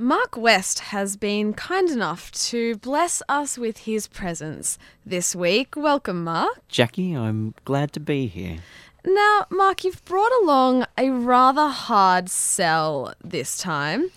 Mark 0.02 0.36
West 0.36 0.80
has 0.80 1.16
been 1.16 1.54
kind 1.54 1.88
enough 1.92 2.32
to 2.32 2.76
bless 2.78 3.22
us 3.30 3.56
with 3.56 3.86
his 3.86 4.08
presence 4.08 4.80
this 5.06 5.36
week. 5.36 5.76
Welcome, 5.76 6.24
Mark. 6.24 6.68
Jackie, 6.68 7.14
I'm 7.16 7.54
glad 7.66 7.94
to 7.94 8.00
be 8.00 8.26
here. 8.26 8.58
Now, 9.06 9.46
Mark, 9.52 9.84
you've 9.84 10.04
brought 10.04 10.32
along 10.42 10.88
a 10.98 11.12
rather 11.12 11.68
hard 11.68 12.32
sell 12.32 13.14
this 13.24 13.60
time. 13.60 14.10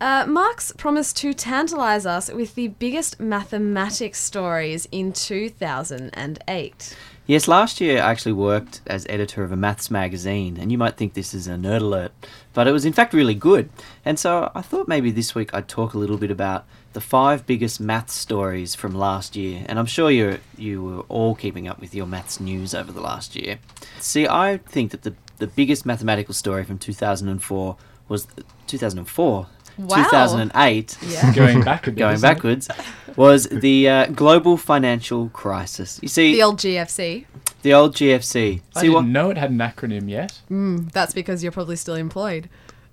Uh, 0.00 0.24
Mark's 0.26 0.72
promised 0.72 1.18
to 1.18 1.34
tantalize 1.34 2.06
us 2.06 2.32
with 2.32 2.54
the 2.54 2.68
biggest 2.68 3.20
mathematics 3.20 4.18
stories 4.18 4.88
in 4.90 5.12
2008. 5.12 6.96
Yes, 7.28 7.48
last 7.48 7.80
year 7.80 7.98
I 8.00 8.10
actually 8.12 8.34
worked 8.34 8.80
as 8.86 9.04
editor 9.08 9.42
of 9.42 9.50
a 9.50 9.56
maths 9.56 9.90
magazine, 9.90 10.56
and 10.56 10.70
you 10.70 10.78
might 10.78 10.96
think 10.96 11.14
this 11.14 11.34
is 11.34 11.48
a 11.48 11.54
nerd 11.54 11.80
alert, 11.80 12.12
but 12.54 12.68
it 12.68 12.72
was 12.72 12.84
in 12.84 12.92
fact 12.92 13.12
really 13.12 13.34
good. 13.34 13.68
And 14.04 14.16
so 14.16 14.52
I 14.54 14.62
thought 14.62 14.86
maybe 14.86 15.10
this 15.10 15.34
week 15.34 15.52
I'd 15.52 15.66
talk 15.66 15.92
a 15.92 15.98
little 15.98 16.18
bit 16.18 16.30
about 16.30 16.66
the 16.92 17.00
five 17.00 17.44
biggest 17.44 17.80
maths 17.80 18.14
stories 18.14 18.76
from 18.76 18.94
last 18.94 19.34
year, 19.34 19.66
and 19.68 19.76
I'm 19.76 19.86
sure 19.86 20.08
you 20.08 20.38
you 20.56 20.82
were 20.84 21.00
all 21.08 21.34
keeping 21.34 21.66
up 21.66 21.80
with 21.80 21.96
your 21.96 22.06
maths 22.06 22.38
news 22.38 22.74
over 22.74 22.92
the 22.92 23.00
last 23.00 23.34
year. 23.34 23.58
See, 23.98 24.28
I 24.28 24.58
think 24.58 24.92
that 24.92 25.02
the 25.02 25.14
the 25.38 25.48
biggest 25.48 25.84
mathematical 25.84 26.32
story 26.32 26.62
from 26.62 26.78
2004 26.78 27.76
was 28.08 28.28
2004. 28.68 29.46
Wow. 29.78 29.96
2008 30.04 30.98
Yeah. 31.02 31.32
Going 31.34 31.62
back 31.62 31.86
a 31.86 31.90
bit. 31.90 31.98
going 31.98 32.14
isn't 32.14 32.28
it? 32.28 32.34
backwards 32.34 32.68
was 33.16 33.46
the 33.48 33.88
uh, 33.88 34.06
global 34.06 34.56
financial 34.56 35.28
crisis. 35.30 35.98
You 36.02 36.08
see, 36.08 36.32
The 36.34 36.42
old 36.42 36.58
GFC. 36.58 37.24
the 37.62 37.74
old 37.74 37.94
GFC. 37.94 38.60
I 38.74 38.80
See 38.80 38.86
didn't 38.86 38.94
what? 38.94 39.04
know 39.06 39.30
it 39.30 39.36
had 39.38 39.50
an 39.50 39.58
acronym 39.58 40.08
yet. 40.08 40.40
Mm, 40.50 40.90
that's 40.92 41.12
because 41.14 41.42
you're 41.42 41.52
probably 41.52 41.76
still 41.76 41.94
employed. 41.94 42.48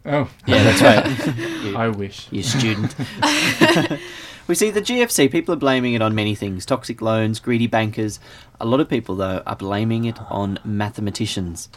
Oh, 0.05 0.29
Yeah, 0.45 0.63
that's 0.63 0.81
right. 0.81 1.37
you, 1.63 1.77
I 1.85 1.87
wish. 1.87 2.27
you 2.31 2.43
student. 2.43 2.93
we 4.47 4.55
see 4.55 4.69
the 4.69 4.81
GFC. 4.81 5.31
People 5.31 5.53
are 5.53 5.57
blaming 5.57 5.93
it 5.93 6.01
on 6.01 6.13
many 6.13 6.35
things: 6.35 6.65
toxic 6.65 7.01
loans, 7.01 7.39
greedy 7.39 7.67
bankers. 7.67 8.19
A 8.59 8.65
lot 8.65 8.79
of 8.81 8.89
people, 8.89 9.15
though, 9.15 9.41
are 9.45 9.55
blaming 9.55 10.03
it 10.05 10.19
on 10.29 10.59
mathematicians. 10.65 11.69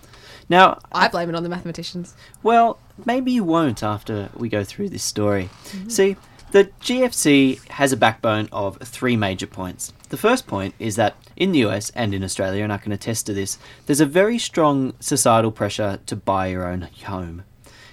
Now, 0.48 0.78
I 0.92 1.08
blame 1.08 1.28
it 1.28 1.34
on 1.34 1.42
the 1.42 1.48
mathematicians. 1.48 2.14
Well, 2.42 2.78
maybe 3.04 3.32
you 3.32 3.44
won't 3.44 3.82
after 3.82 4.30
we 4.36 4.48
go 4.48 4.64
through 4.64 4.90
this 4.90 5.02
story. 5.02 5.50
Mm-hmm. 5.64 5.88
See, 5.88 6.16
the 6.52 6.70
GFC 6.80 7.66
has 7.68 7.92
a 7.92 7.96
backbone 7.96 8.48
of 8.52 8.78
three 8.78 9.16
major 9.16 9.46
points. 9.46 9.92
The 10.08 10.16
first 10.16 10.46
point 10.46 10.74
is 10.78 10.96
that 10.96 11.16
in 11.34 11.52
the 11.52 11.64
US 11.66 11.90
and 11.90 12.14
in 12.14 12.22
Australia, 12.22 12.62
and 12.62 12.72
I 12.72 12.78
can 12.78 12.92
attest 12.92 13.26
to 13.26 13.34
this, 13.34 13.58
there's 13.86 14.00
a 14.00 14.06
very 14.06 14.38
strong 14.38 14.94
societal 15.00 15.50
pressure 15.50 15.98
to 16.06 16.16
buy 16.16 16.46
your 16.46 16.66
own 16.66 16.88
home. 17.04 17.42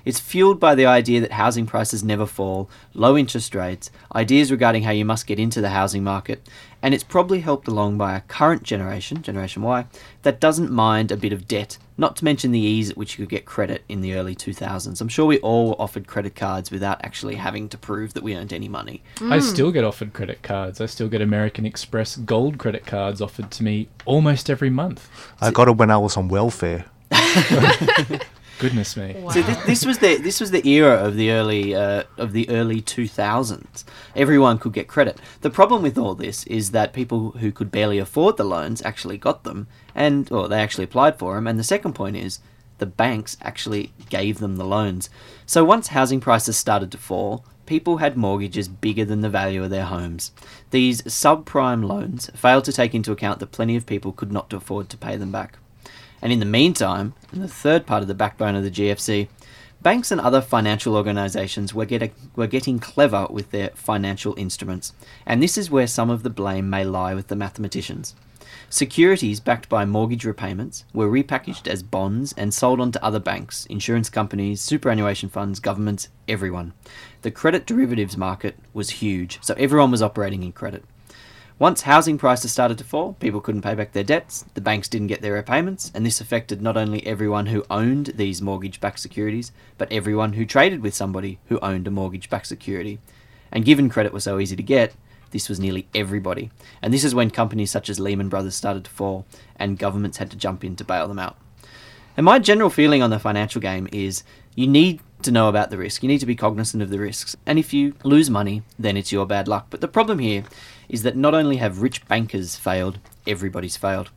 It's 0.06 0.20
fueled 0.20 0.60
by 0.60 0.76
the 0.76 0.86
idea 0.86 1.22
that 1.22 1.32
housing 1.32 1.66
prices 1.66 2.04
never 2.04 2.26
fall, 2.26 2.70
low 2.94 3.18
interest 3.18 3.56
rates, 3.56 3.90
ideas 4.14 4.52
regarding 4.52 4.84
how 4.84 4.92
you 4.92 5.06
must 5.06 5.28
get 5.28 5.40
into 5.40 5.62
the 5.62 5.70
housing 5.70 6.04
market, 6.04 6.48
and 6.84 6.94
it's 6.94 7.04
probably 7.04 7.40
helped 7.40 7.70
along 7.70 7.98
by 7.98 8.14
a 8.14 8.22
current 8.22 8.62
generation, 8.62 9.22
Generation 9.22 9.64
Y, 9.64 9.86
that 10.24 10.42
doesn't 10.42 10.70
mind 10.70 11.12
a 11.12 11.18
bit 11.18 11.32
of 11.32 11.48
debt, 11.48 11.78
not 11.98 12.18
to 12.18 12.26
mention 12.26 12.52
the 12.52 12.60
ease 12.60 12.90
at 12.90 12.98
which 12.98 13.18
you 13.18 13.26
could 13.26 13.32
get 13.32 13.46
credit 13.46 13.84
in 13.88 14.02
the 14.02 14.14
early 14.14 14.36
2000s. 14.36 15.00
I'm 15.00 15.08
sure 15.08 15.26
we 15.26 15.40
all 15.40 15.70
were 15.70 15.82
offered 15.82 16.08
credit 16.08 16.36
cards 16.36 16.72
without 16.72 17.04
actually 17.04 17.36
having 17.36 17.70
to 17.70 17.78
prove 17.78 18.14
that 18.14 18.22
we 18.22 18.36
earned 18.36 18.52
any 18.52 18.68
money. 18.68 19.02
I 19.22 19.40
hmm. 19.40 19.46
still 19.46 19.72
get 19.72 19.86
offered 19.86 20.12
credit 20.12 20.44
cards. 20.44 20.82
I 20.82 20.86
still 20.88 21.08
get 21.08 21.22
American 21.22 21.66
Express 21.66 22.18
gold 22.18 22.58
credit 22.58 22.86
cards 22.86 23.22
offered 23.22 23.50
to 23.52 23.64
me 23.64 23.88
almost 24.04 24.50
every 24.50 24.70
month. 24.70 25.10
I 25.40 25.52
got 25.52 25.70
it 25.70 25.78
when 25.78 25.90
I 25.90 25.98
was 25.98 26.18
on 26.18 26.28
welfare. 26.28 26.86
Goodness 28.60 28.96
me. 28.96 29.16
So 29.32 29.42
this, 29.42 29.66
this 29.66 29.86
was 29.86 29.98
the 29.98 30.18
this 30.18 30.40
was 30.40 30.52
the 30.52 30.68
era 30.68 30.94
of 30.94 31.16
the 31.16 31.32
early 31.32 31.76
uh, 31.76 32.04
of 32.18 32.34
the 32.34 32.50
early 32.50 32.82
2000s. 32.82 33.84
Everyone 34.16 34.60
could 34.60 34.74
get 34.74 34.88
credit. 34.88 35.20
The 35.42 35.50
problem 35.50 35.82
with 35.82 35.98
all 35.98 36.16
this 36.16 36.46
is 36.46 36.72
that 36.72 36.94
people 36.94 37.32
who 37.32 37.52
could 37.52 37.72
barely 37.72 37.98
afford 37.98 38.38
the 38.38 38.44
loans 38.44 38.82
actually 38.84 39.18
got 39.18 39.44
them, 39.44 39.68
and 39.96 40.32
or 40.32 40.48
they 40.48 40.62
actually 40.62 40.86
applied 40.86 41.18
for 41.18 41.36
them. 41.36 41.48
And 41.48 41.60
the 41.60 41.64
second 41.64 41.94
point 41.94 42.16
is 42.16 42.40
the 42.78 42.86
banks 42.86 43.38
actually 43.42 43.92
gave 44.10 44.40
them 44.40 44.58
the 44.58 44.66
loans. 44.66 45.10
So 45.46 45.64
once 45.64 45.88
housing 45.88 46.20
prices 46.20 46.58
started 46.58 46.92
to 46.92 46.98
fall, 46.98 47.46
people 47.66 47.98
had 47.98 48.18
mortgages 48.18 48.68
bigger 48.68 49.06
than 49.06 49.22
the 49.22 49.30
value 49.30 49.64
of 49.64 49.70
their 49.70 49.86
homes. 49.86 50.32
These 50.72 51.02
subprime 51.04 51.86
loans 51.86 52.30
failed 52.36 52.66
to 52.66 52.74
take 52.74 52.94
into 52.94 53.12
account 53.12 53.40
that 53.40 53.52
plenty 53.52 53.76
of 53.76 53.86
people 53.86 54.12
could 54.12 54.32
not 54.32 54.52
afford 54.54 54.90
to 54.90 54.98
pay 54.98 55.16
them 55.18 55.32
back. 55.32 55.58
And 56.24 56.32
in 56.32 56.40
the 56.40 56.46
meantime, 56.46 57.16
in 57.34 57.42
the 57.42 57.50
third 57.50 57.86
part 57.86 58.02
of 58.02 58.08
the 58.08 58.14
backbone 58.14 58.56
of 58.56 58.64
the 58.64 58.72
GFC, 58.72 59.28
banks 59.82 60.10
and 60.10 60.22
other 60.22 60.40
financial 60.40 60.96
organizations 60.96 61.74
were, 61.74 61.84
get 61.84 62.14
were 62.38 62.48
getting 62.48 62.80
clever 62.80 63.28
with 63.30 63.52
their 63.52 63.72
financial 63.76 64.34
instruments. 64.38 64.94
And 65.26 65.44
this 65.44 65.58
is 65.58 65.70
where 65.70 65.86
some 65.86 66.10
of 66.10 66.24
the 66.24 66.30
blame 66.30 66.70
may 66.70 66.86
lie 66.86 67.14
with 67.14 67.28
the 67.28 67.36
mathematicians. 67.36 68.16
Securities 68.70 69.42
backed 69.42 69.68
by 69.68 69.84
mortgage 69.84 70.24
repayments 70.24 70.86
were 70.94 71.10
repackaged 71.10 71.68
as 71.68 71.84
bonds 71.84 72.34
and 72.38 72.54
sold 72.54 72.80
on 72.80 72.94
to 72.94 73.04
other 73.04 73.20
banks, 73.20 73.66
insurance 73.66 74.10
companies, 74.10 74.62
superannuation 74.62 75.28
funds, 75.28 75.60
governments, 75.60 76.08
everyone. 76.30 76.72
The 77.24 77.32
credit 77.32 77.66
derivatives 77.66 78.16
market 78.16 78.56
was 78.74 79.02
huge, 79.02 79.40
so 79.42 79.56
everyone 79.56 79.92
was 79.92 80.02
operating 80.02 80.44
in 80.44 80.54
credit. 80.54 80.86
Once 81.60 81.82
housing 81.82 82.18
prices 82.18 82.52
started 82.52 82.78
to 82.80 82.84
fall, 82.84 83.14
people 83.20 83.40
couldn't 83.40 83.62
pay 83.62 83.76
back 83.76 83.92
their 83.92 84.04
debts, 84.04 84.44
the 84.56 84.62
banks 84.62 84.88
didn't 84.88 85.08
get 85.08 85.22
their 85.22 85.34
repayments, 85.34 85.92
and 85.94 86.04
this 86.04 86.20
affected 86.20 86.62
not 86.62 86.76
only 86.76 87.06
everyone 87.06 87.46
who 87.46 87.64
owned 87.70 88.08
these 88.16 88.42
mortgage 88.42 88.82
backed 88.82 89.00
securities, 89.00 89.52
but 89.78 89.92
everyone 89.92 90.34
who 90.34 90.46
traded 90.46 90.82
with 90.82 90.96
somebody 90.96 91.38
who 91.50 91.60
owned 91.60 91.88
a 91.88 91.92
mortgage 91.92 92.30
backed 92.30 92.48
security. 92.48 92.98
And 93.52 93.66
given 93.66 93.88
credit 93.88 94.12
was 94.12 94.24
so 94.24 94.40
easy 94.40 94.56
to 94.56 94.64
get, 94.64 94.96
this 95.30 95.48
was 95.48 95.60
nearly 95.60 95.88
everybody. 95.94 96.50
And 96.82 96.92
this 96.92 97.04
is 97.04 97.14
when 97.14 97.30
companies 97.30 97.70
such 97.70 97.88
as 97.88 98.00
Lehman 98.00 98.30
Brothers 98.30 98.56
started 98.56 98.84
to 98.86 98.92
fall, 98.92 99.28
and 99.56 99.78
governments 99.78 100.18
had 100.18 100.32
to 100.32 100.38
jump 100.38 100.64
in 100.64 100.76
to 100.78 100.84
bail 100.84 101.08
them 101.08 101.20
out. 101.20 101.38
And 102.18 102.26
my 102.26 102.40
general 102.40 102.70
feeling 102.70 103.02
on 103.02 103.10
the 103.10 103.20
financial 103.20 103.62
game 103.62 103.88
is 103.92 104.24
you 104.56 104.68
need 104.68 105.02
to 105.24 105.32
know 105.32 105.50
about 105.50 105.70
the 105.70 105.78
risk. 105.78 106.04
You 106.04 106.10
need 106.10 106.20
to 106.20 106.26
be 106.26 106.36
cognizant 106.36 106.84
of 106.84 106.90
the 106.90 107.00
risks. 107.00 107.36
And 107.46 107.58
if 107.58 107.74
you 107.74 107.96
lose 108.04 108.30
money, 108.30 108.62
then 108.78 108.98
it's 108.98 109.12
your 109.12 109.26
bad 109.26 109.48
luck. 109.48 109.68
But 109.70 109.82
the 109.82 109.88
problem 109.88 110.20
here 110.20 110.44
is 110.90 111.04
that 111.04 111.16
not 111.16 111.34
only 111.34 111.58
have 111.58 111.82
rich 111.82 112.06
bankers 112.08 112.56
failed, 112.56 113.00
everybody's 113.26 113.78
failed. 113.78 114.10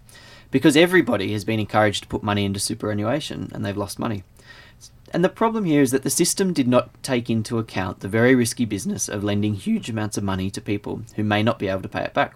Because 0.50 0.76
everybody 0.76 1.33
has 1.33 1.44
been 1.44 1.61
encouraged 1.61 2.02
to 2.05 2.09
put 2.09 2.22
money 2.22 2.44
into 2.44 2.61
superannuation 2.61 3.50
and 3.52 3.64
they've 3.64 3.76
lost 3.76 3.98
money. 3.98 4.22
And 5.12 5.24
the 5.24 5.29
problem 5.29 5.64
here 5.64 5.83
is 5.83 5.92
that 5.92 6.02
the 6.02 6.11
system 6.11 6.52
did 6.52 6.68
not 6.68 7.02
take 7.02 7.31
into 7.31 7.59
account 7.59 8.00
the 8.00 8.09
very 8.09 8.35
risky 8.35 8.64
business 8.64 9.09
of 9.09 9.24
lending 9.24 9.55
huge 9.55 9.88
amounts 9.88 10.16
of 10.16 10.24
money 10.24 10.50
to 10.50 10.61
people 10.61 11.02
who 11.14 11.24
may 11.24 11.42
not 11.42 11.59
be 11.59 11.68
able 11.68 11.83
to 11.83 11.88
pay 11.88 12.02
it 12.02 12.14
back. 12.14 12.35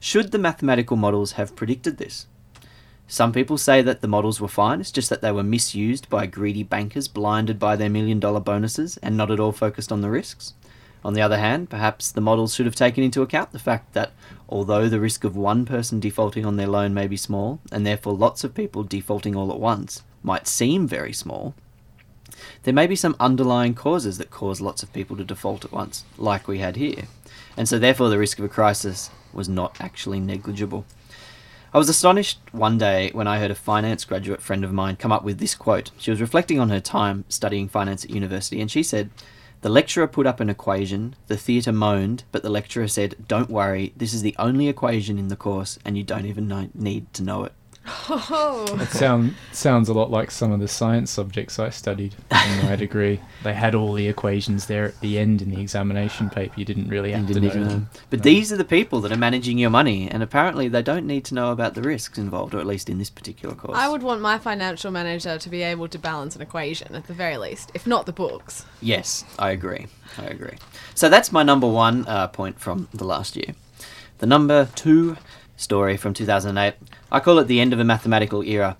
Should 0.00 0.32
the 0.32 0.38
mathematical 0.38 0.96
models 0.96 1.32
have 1.32 1.56
predicted 1.56 1.98
this? 1.98 2.26
Some 3.08 3.32
people 3.32 3.56
say 3.56 3.82
that 3.82 4.00
the 4.00 4.08
models 4.08 4.40
were 4.40 4.48
fine, 4.48 4.80
it's 4.80 4.90
just 4.90 5.10
that 5.10 5.20
they 5.20 5.30
were 5.30 5.44
misused 5.44 6.10
by 6.10 6.26
greedy 6.26 6.64
bankers 6.64 7.06
blinded 7.06 7.58
by 7.58 7.76
their 7.76 7.90
million 7.90 8.18
dollar 8.18 8.40
bonuses 8.40 8.96
and 8.98 9.16
not 9.16 9.30
at 9.30 9.38
all 9.38 9.52
focused 9.52 9.92
on 9.92 10.00
the 10.00 10.10
risks. 10.10 10.54
On 11.06 11.14
the 11.14 11.22
other 11.22 11.38
hand, 11.38 11.70
perhaps 11.70 12.10
the 12.10 12.20
models 12.20 12.52
should 12.52 12.66
have 12.66 12.74
taken 12.74 13.04
into 13.04 13.22
account 13.22 13.52
the 13.52 13.60
fact 13.60 13.92
that 13.92 14.10
although 14.48 14.88
the 14.88 14.98
risk 14.98 15.22
of 15.22 15.36
one 15.36 15.64
person 15.64 16.00
defaulting 16.00 16.44
on 16.44 16.56
their 16.56 16.66
loan 16.66 16.94
may 16.94 17.06
be 17.06 17.16
small, 17.16 17.60
and 17.70 17.86
therefore 17.86 18.12
lots 18.12 18.42
of 18.42 18.56
people 18.56 18.82
defaulting 18.82 19.36
all 19.36 19.52
at 19.52 19.60
once 19.60 20.02
might 20.24 20.48
seem 20.48 20.88
very 20.88 21.12
small, 21.12 21.54
there 22.64 22.74
may 22.74 22.88
be 22.88 22.96
some 22.96 23.14
underlying 23.20 23.72
causes 23.72 24.18
that 24.18 24.32
cause 24.32 24.60
lots 24.60 24.82
of 24.82 24.92
people 24.92 25.16
to 25.16 25.22
default 25.22 25.64
at 25.64 25.70
once, 25.70 26.04
like 26.18 26.48
we 26.48 26.58
had 26.58 26.74
here. 26.74 27.04
And 27.56 27.68
so 27.68 27.78
therefore 27.78 28.08
the 28.08 28.18
risk 28.18 28.40
of 28.40 28.44
a 28.44 28.48
crisis 28.48 29.08
was 29.32 29.48
not 29.48 29.80
actually 29.80 30.18
negligible. 30.18 30.84
I 31.72 31.78
was 31.78 31.88
astonished 31.88 32.40
one 32.50 32.78
day 32.78 33.12
when 33.12 33.28
I 33.28 33.38
heard 33.38 33.52
a 33.52 33.54
finance 33.54 34.04
graduate 34.04 34.42
friend 34.42 34.64
of 34.64 34.72
mine 34.72 34.96
come 34.96 35.12
up 35.12 35.22
with 35.22 35.38
this 35.38 35.54
quote. 35.54 35.92
She 35.98 36.10
was 36.10 36.20
reflecting 36.20 36.58
on 36.58 36.70
her 36.70 36.80
time 36.80 37.24
studying 37.28 37.68
finance 37.68 38.02
at 38.02 38.10
university, 38.10 38.60
and 38.60 38.68
she 38.68 38.82
said, 38.82 39.10
The 39.66 39.72
lecturer 39.72 40.06
put 40.06 40.28
up 40.28 40.38
an 40.38 40.48
equation, 40.48 41.16
the 41.26 41.36
theatre 41.36 41.72
moaned, 41.72 42.22
but 42.30 42.44
the 42.44 42.50
lecturer 42.50 42.86
said, 42.86 43.16
Don't 43.26 43.50
worry, 43.50 43.92
this 43.96 44.14
is 44.14 44.22
the 44.22 44.36
only 44.38 44.68
equation 44.68 45.18
in 45.18 45.26
the 45.26 45.34
course, 45.34 45.76
and 45.84 45.98
you 45.98 46.04
don't 46.04 46.24
even 46.24 46.46
know, 46.46 46.68
need 46.72 47.12
to 47.14 47.24
know 47.24 47.42
it. 47.42 47.52
That 47.86 48.88
sound, 48.90 49.34
sounds 49.52 49.88
a 49.88 49.92
lot 49.94 50.10
like 50.10 50.30
some 50.30 50.52
of 50.52 50.60
the 50.60 50.68
science 50.68 51.10
subjects 51.10 51.58
I 51.58 51.70
studied 51.70 52.14
in 52.30 52.66
my 52.66 52.76
degree. 52.76 53.20
They 53.44 53.54
had 53.54 53.74
all 53.74 53.92
the 53.92 54.08
equations 54.08 54.66
there 54.66 54.86
at 54.86 55.00
the 55.00 55.18
end 55.18 55.42
in 55.42 55.50
the 55.50 55.60
examination 55.60 56.28
paper. 56.30 56.54
You 56.56 56.64
didn't 56.64 56.88
really 56.88 57.12
have 57.12 57.28
You 57.28 57.34
to 57.34 57.40
didn't 57.40 57.56
know 57.60 57.64
know. 57.64 57.70
them. 57.70 57.90
But 58.10 58.22
these 58.22 58.52
are 58.52 58.56
the 58.56 58.64
people 58.64 59.00
that 59.02 59.12
are 59.12 59.16
managing 59.16 59.58
your 59.58 59.70
money, 59.70 60.10
and 60.10 60.22
apparently 60.22 60.68
they 60.68 60.82
don't 60.82 61.06
need 61.06 61.24
to 61.26 61.34
know 61.34 61.52
about 61.52 61.74
the 61.74 61.82
risks 61.82 62.18
involved, 62.18 62.54
or 62.54 62.58
at 62.58 62.66
least 62.66 62.90
in 62.90 62.98
this 62.98 63.10
particular 63.10 63.54
course. 63.54 63.78
I 63.78 63.88
would 63.88 64.02
want 64.02 64.20
my 64.20 64.38
financial 64.38 64.90
manager 64.90 65.38
to 65.38 65.48
be 65.48 65.62
able 65.62 65.88
to 65.88 65.98
balance 65.98 66.34
an 66.36 66.42
equation 66.42 66.94
at 66.94 67.06
the 67.06 67.14
very 67.14 67.36
least, 67.36 67.70
if 67.74 67.86
not 67.86 68.06
the 68.06 68.12
books. 68.12 68.64
Yes, 68.80 69.24
I 69.38 69.50
agree. 69.50 69.86
I 70.18 70.24
agree. 70.26 70.56
So 70.94 71.08
that's 71.08 71.30
my 71.32 71.42
number 71.42 71.68
one 71.68 72.06
uh, 72.06 72.28
point 72.28 72.58
from 72.60 72.88
the 72.92 73.04
last 73.04 73.36
year. 73.36 73.54
The 74.18 74.26
number 74.26 74.68
two 74.74 75.16
story 75.56 75.96
from 75.96 76.14
2008, 76.14 76.74
I 77.10 77.20
call 77.20 77.38
it 77.38 77.44
the 77.44 77.60
end 77.60 77.72
of 77.72 77.80
a 77.80 77.84
mathematical 77.84 78.42
era 78.42 78.76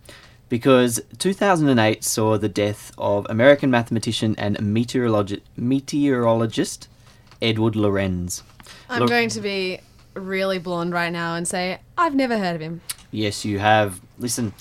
because 0.49 1.01
2008 1.19 2.05
saw 2.05 2.39
the 2.39 2.49
death 2.49 2.93
of 2.99 3.27
American 3.29 3.71
mathematician 3.71 4.35
and 4.39 4.57
meteorologi- 4.59 5.41
meteorologist 5.57 6.89
Edward 7.43 7.77
Lorenz. 7.77 8.43
I'm 8.89 9.07
going 9.07 9.29
to 9.31 9.41
be 9.41 9.81
really 10.15 10.59
blonde 10.59 10.93
right 10.93 11.13
now 11.13 11.35
and 11.35 11.47
say 11.47 11.81
I've 11.99 12.15
never 12.15 12.39
heard 12.39 12.57
of 12.57 12.61
him. 12.61 12.81
Yes, 13.11 13.45
you 13.45 13.59
have. 13.59 14.01
Listen, 14.19 14.55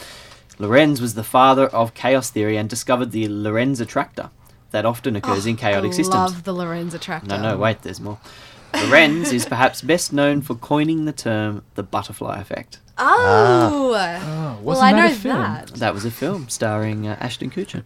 Lorenz 0.59 0.99
was 0.99 1.13
the 1.13 1.23
father 1.23 1.67
of 1.67 1.93
chaos 1.93 2.29
theory 2.29 2.57
and 2.57 2.69
discovered 2.69 3.11
the 3.11 3.27
Lorenz 3.27 3.79
attractor, 3.79 4.29
that 4.75 4.85
often 4.85 5.15
occurs 5.15 5.45
ah, 5.45 5.49
in 5.49 5.55
chaotic 5.55 5.91
I 5.91 5.95
systems. 5.95 6.15
I 6.15 6.23
love 6.25 6.43
the 6.43 6.53
Lorenz 6.53 6.93
attractor. 6.93 7.29
No, 7.29 7.41
no, 7.41 7.57
wait, 7.57 7.81
there's 7.81 8.01
more. 8.01 8.19
Lorenz 8.83 9.31
is 9.31 9.45
perhaps 9.45 9.81
best 9.81 10.11
known 10.13 10.41
for 10.41 10.55
coining 10.55 11.05
the 11.05 11.13
term 11.13 11.63
the 11.75 11.83
butterfly 11.83 12.39
effect. 12.39 12.79
Oh, 12.97 13.91
Oh, 13.91 13.91
well, 13.91 14.59
wasn't 14.61 14.85
I 14.87 14.91
that 14.93 14.97
know 14.97 15.05
a 15.13 15.15
film? 15.15 15.41
that. 15.41 15.67
That 15.75 15.93
was 15.93 16.05
a 16.05 16.11
film 16.11 16.47
starring 16.47 17.07
uh, 17.07 17.17
Ashton 17.19 17.49
Kutcher. 17.49 17.83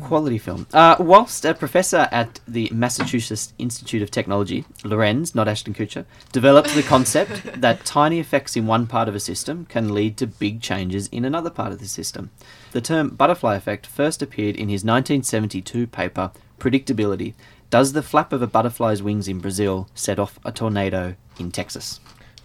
Quality 0.00 0.38
film. 0.38 0.66
Uh, 0.72 0.94
whilst 1.00 1.44
a 1.44 1.54
professor 1.54 2.08
at 2.12 2.38
the 2.46 2.68
Massachusetts 2.72 3.52
Institute 3.58 4.00
of 4.02 4.10
Technology, 4.12 4.64
Lorenz, 4.84 5.34
not 5.34 5.48
Ashton 5.48 5.74
Kutcher, 5.74 6.04
developed 6.30 6.74
the 6.74 6.82
concept 6.84 7.60
that 7.60 7.84
tiny 7.84 8.20
effects 8.20 8.54
in 8.56 8.66
one 8.66 8.86
part 8.86 9.08
of 9.08 9.14
a 9.16 9.20
system 9.20 9.64
can 9.66 9.92
lead 9.92 10.16
to 10.18 10.26
big 10.28 10.60
changes 10.60 11.08
in 11.08 11.24
another 11.24 11.50
part 11.50 11.72
of 11.72 11.80
the 11.80 11.88
system. 11.88 12.30
The 12.72 12.80
term 12.80 13.10
butterfly 13.10 13.56
effect 13.56 13.86
first 13.86 14.22
appeared 14.22 14.54
in 14.56 14.68
his 14.68 14.84
1972 14.84 15.86
paper, 15.88 16.30
Predictability 16.60 17.34
Does 17.72 17.94
the 17.94 18.02
flap 18.02 18.34
of 18.34 18.42
a 18.42 18.46
butterfly's 18.46 19.02
wings 19.02 19.26
in 19.28 19.38
Brazil 19.38 19.88
set 19.94 20.18
off 20.18 20.38
a 20.44 20.52
tornado 20.52 21.16
in 21.38 21.50
Texas? 21.50 22.00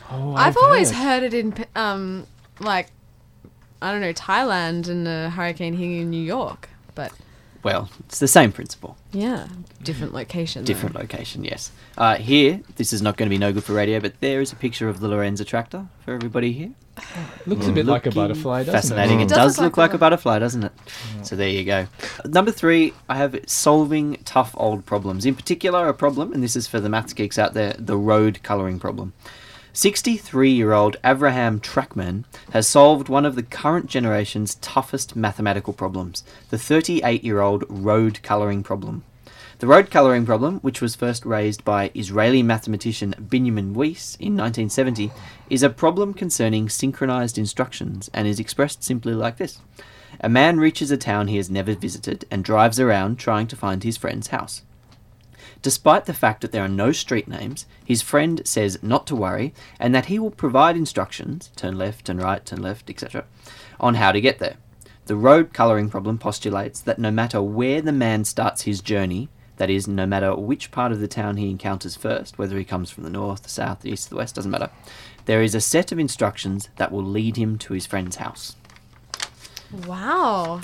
Oh, 0.09 0.33
I've 0.35 0.55
always 0.55 0.89
heard 0.91 1.21
it 1.21 1.33
in, 1.33 1.53
um, 1.75 2.25
like, 2.61 2.91
I 3.81 3.91
don't 3.91 3.99
know, 3.99 4.13
Thailand 4.13 4.87
and 4.87 5.05
a 5.05 5.29
hurricane 5.29 5.73
hitting 5.73 5.97
in 5.99 6.09
New 6.09 6.23
York, 6.23 6.69
but 6.95 7.11
Well, 7.61 7.89
it's 8.05 8.19
the 8.19 8.27
same 8.29 8.53
principle. 8.53 8.95
yeah, 9.11 9.49
different 9.83 10.13
location. 10.13 10.63
though. 10.63 10.67
Different 10.67 10.95
location, 10.95 11.43
yes. 11.43 11.71
Uh, 11.97 12.15
here, 12.15 12.61
this 12.77 12.93
is 12.93 13.01
not 13.01 13.17
going 13.17 13.27
to 13.27 13.33
be 13.33 13.37
no 13.37 13.51
good 13.51 13.65
for 13.65 13.73
radio, 13.73 13.99
but 13.99 14.17
there 14.21 14.39
is 14.39 14.53
a 14.53 14.55
picture 14.55 14.87
of 14.87 15.01
the 15.01 15.09
Lorenz 15.09 15.41
attractor 15.41 15.87
for 16.05 16.13
everybody 16.13 16.53
here. 16.53 16.71
Looks 17.45 17.67
a 17.67 17.71
bit 17.71 17.85
like 17.85 18.05
a 18.05 18.11
butterfly, 18.11 18.63
doesn't 18.63 18.73
Fascinating. 18.73 19.19
it? 19.19 19.23
It, 19.23 19.31
It 19.31 19.35
does, 19.35 19.55
does 19.55 19.59
look 19.63 19.77
like 19.77 19.93
a 19.93 19.97
butterfly, 19.97 20.39
doesn't 20.39 20.63
it? 20.63 20.71
So 21.23 21.35
there 21.35 21.49
you 21.49 21.63
go. 21.63 21.87
Number 22.25 22.51
three, 22.51 22.93
I 23.07 23.17
have 23.17 23.39
solving 23.47 24.17
tough 24.25 24.53
old 24.57 24.85
problems. 24.85 25.25
In 25.25 25.35
particular, 25.35 25.87
a 25.87 25.93
problem, 25.93 26.33
and 26.33 26.43
this 26.43 26.55
is 26.55 26.67
for 26.67 26.79
the 26.79 26.89
maths 26.89 27.13
geeks 27.13 27.37
out 27.37 27.53
there, 27.53 27.73
the 27.77 27.97
road 27.97 28.41
colouring 28.43 28.79
problem. 28.79 29.13
63 29.73 30.49
year 30.49 30.73
old 30.73 30.97
Abraham 31.03 31.59
Trahtman 31.59 32.25
has 32.51 32.67
solved 32.67 33.09
one 33.09 33.25
of 33.25 33.35
the 33.35 33.43
current 33.43 33.85
generation's 33.85 34.55
toughest 34.55 35.15
mathematical 35.15 35.71
problems 35.71 36.23
the 36.49 36.57
38 36.57 37.23
year 37.23 37.41
old 37.41 37.63
road 37.69 38.19
colouring 38.23 38.63
problem. 38.63 39.03
The 39.59 39.65
road 39.65 39.89
colouring 39.89 40.27
problem, 40.27 40.59
which 40.59 40.81
was 40.81 40.95
first 40.95 41.25
raised 41.25 41.65
by 41.65 41.89
Israeli 41.95 42.43
mathematician 42.43 43.15
Benjamin 43.17 43.73
Weiss 43.73 44.15
in 44.19 44.37
1970, 44.37 45.11
is 45.49 45.63
a 45.63 45.69
problem 45.71 46.13
concerning 46.13 46.69
synchronized 46.69 47.39
instructions 47.39 48.07
and 48.13 48.27
is 48.27 48.39
expressed 48.39 48.83
simply 48.83 49.15
like 49.15 49.37
this 49.37 49.57
A 50.19 50.29
man 50.29 50.59
reaches 50.59 50.91
a 50.91 50.97
town 50.97 51.27
he 51.27 51.37
has 51.37 51.49
never 51.49 51.73
visited 51.73 52.23
and 52.29 52.43
drives 52.43 52.79
around 52.79 53.17
trying 53.17 53.47
to 53.47 53.55
find 53.55 53.83
his 53.83 53.97
friend's 53.97 54.27
house. 54.27 54.61
Despite 55.63 56.05
the 56.05 56.13
fact 56.13 56.41
that 56.41 56.51
there 56.51 56.63
are 56.63 56.67
no 56.67 56.91
street 56.91 57.27
names, 57.27 57.65
his 57.83 58.03
friend 58.03 58.43
says 58.45 58.77
not 58.83 59.07
to 59.07 59.15
worry 59.15 59.55
and 59.79 59.95
that 59.95 60.05
he 60.05 60.19
will 60.19 60.29
provide 60.29 60.77
instructions 60.77 61.49
turn 61.55 61.79
left, 61.79 62.05
turn 62.05 62.19
right, 62.19 62.45
turn 62.45 62.61
left, 62.61 62.91
etc. 62.91 63.25
on 63.79 63.95
how 63.95 64.11
to 64.11 64.21
get 64.21 64.37
there. 64.37 64.57
The 65.07 65.15
road 65.15 65.51
colouring 65.51 65.89
problem 65.89 66.19
postulates 66.19 66.79
that 66.81 66.99
no 66.99 67.09
matter 67.09 67.41
where 67.41 67.81
the 67.81 67.91
man 67.91 68.23
starts 68.23 68.61
his 68.61 68.81
journey, 68.81 69.29
that 69.57 69.69
is, 69.69 69.87
no 69.87 70.05
matter 70.05 70.35
which 70.35 70.71
part 70.71 70.91
of 70.91 70.99
the 70.99 71.07
town 71.07 71.37
he 71.37 71.49
encounters 71.49 71.95
first, 71.95 72.37
whether 72.37 72.57
he 72.57 72.63
comes 72.63 72.89
from 72.89 73.03
the 73.03 73.09
north, 73.09 73.43
the 73.43 73.49
south, 73.49 73.81
the 73.81 73.91
east, 73.91 74.09
the 74.09 74.15
west, 74.15 74.35
doesn't 74.35 74.51
matter, 74.51 74.69
there 75.25 75.41
is 75.41 75.53
a 75.55 75.61
set 75.61 75.91
of 75.91 75.99
instructions 75.99 76.69
that 76.77 76.91
will 76.91 77.03
lead 77.03 77.35
him 77.37 77.57
to 77.59 77.73
his 77.73 77.85
friend's 77.85 78.17
house. 78.17 78.55
Wow. 79.85 80.61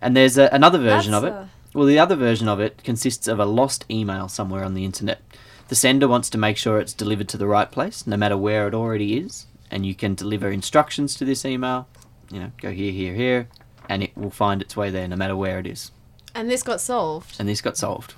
And 0.00 0.16
there's 0.16 0.38
a, 0.38 0.48
another 0.52 0.78
version 0.78 1.12
That's 1.12 1.24
of 1.24 1.28
it. 1.30 1.32
a- 1.34 1.48
Well, 1.74 1.86
the 1.86 1.98
other 1.98 2.16
version 2.16 2.48
of 2.48 2.60
it 2.60 2.82
consists 2.82 3.28
of 3.28 3.38
a 3.38 3.44
lost 3.44 3.84
email 3.90 4.28
somewhere 4.28 4.64
on 4.64 4.74
the 4.74 4.84
internet. 4.84 5.20
The 5.68 5.74
sender 5.74 6.08
wants 6.08 6.30
to 6.30 6.38
make 6.38 6.56
sure 6.56 6.80
it's 6.80 6.92
delivered 6.94 7.28
to 7.28 7.36
the 7.36 7.46
right 7.46 7.70
place, 7.70 8.06
no 8.06 8.16
matter 8.16 8.36
where 8.36 8.66
it 8.66 8.74
already 8.74 9.16
is, 9.18 9.46
and 9.70 9.86
you 9.86 9.94
can 9.94 10.14
deliver 10.14 10.50
instructions 10.50 11.14
to 11.16 11.24
this 11.24 11.44
email. 11.44 11.86
You 12.32 12.40
know, 12.40 12.52
go 12.60 12.70
here, 12.72 12.92
here, 12.92 13.14
here, 13.14 13.48
and 13.88 14.02
it 14.02 14.16
will 14.16 14.30
find 14.30 14.62
its 14.62 14.76
way 14.76 14.90
there, 14.90 15.06
no 15.06 15.16
matter 15.16 15.36
where 15.36 15.58
it 15.58 15.66
is. 15.66 15.92
And 16.34 16.50
this 16.50 16.62
got 16.62 16.80
solved. 16.80 17.36
And 17.38 17.48
this 17.48 17.60
got 17.60 17.76
solved. 17.76 18.14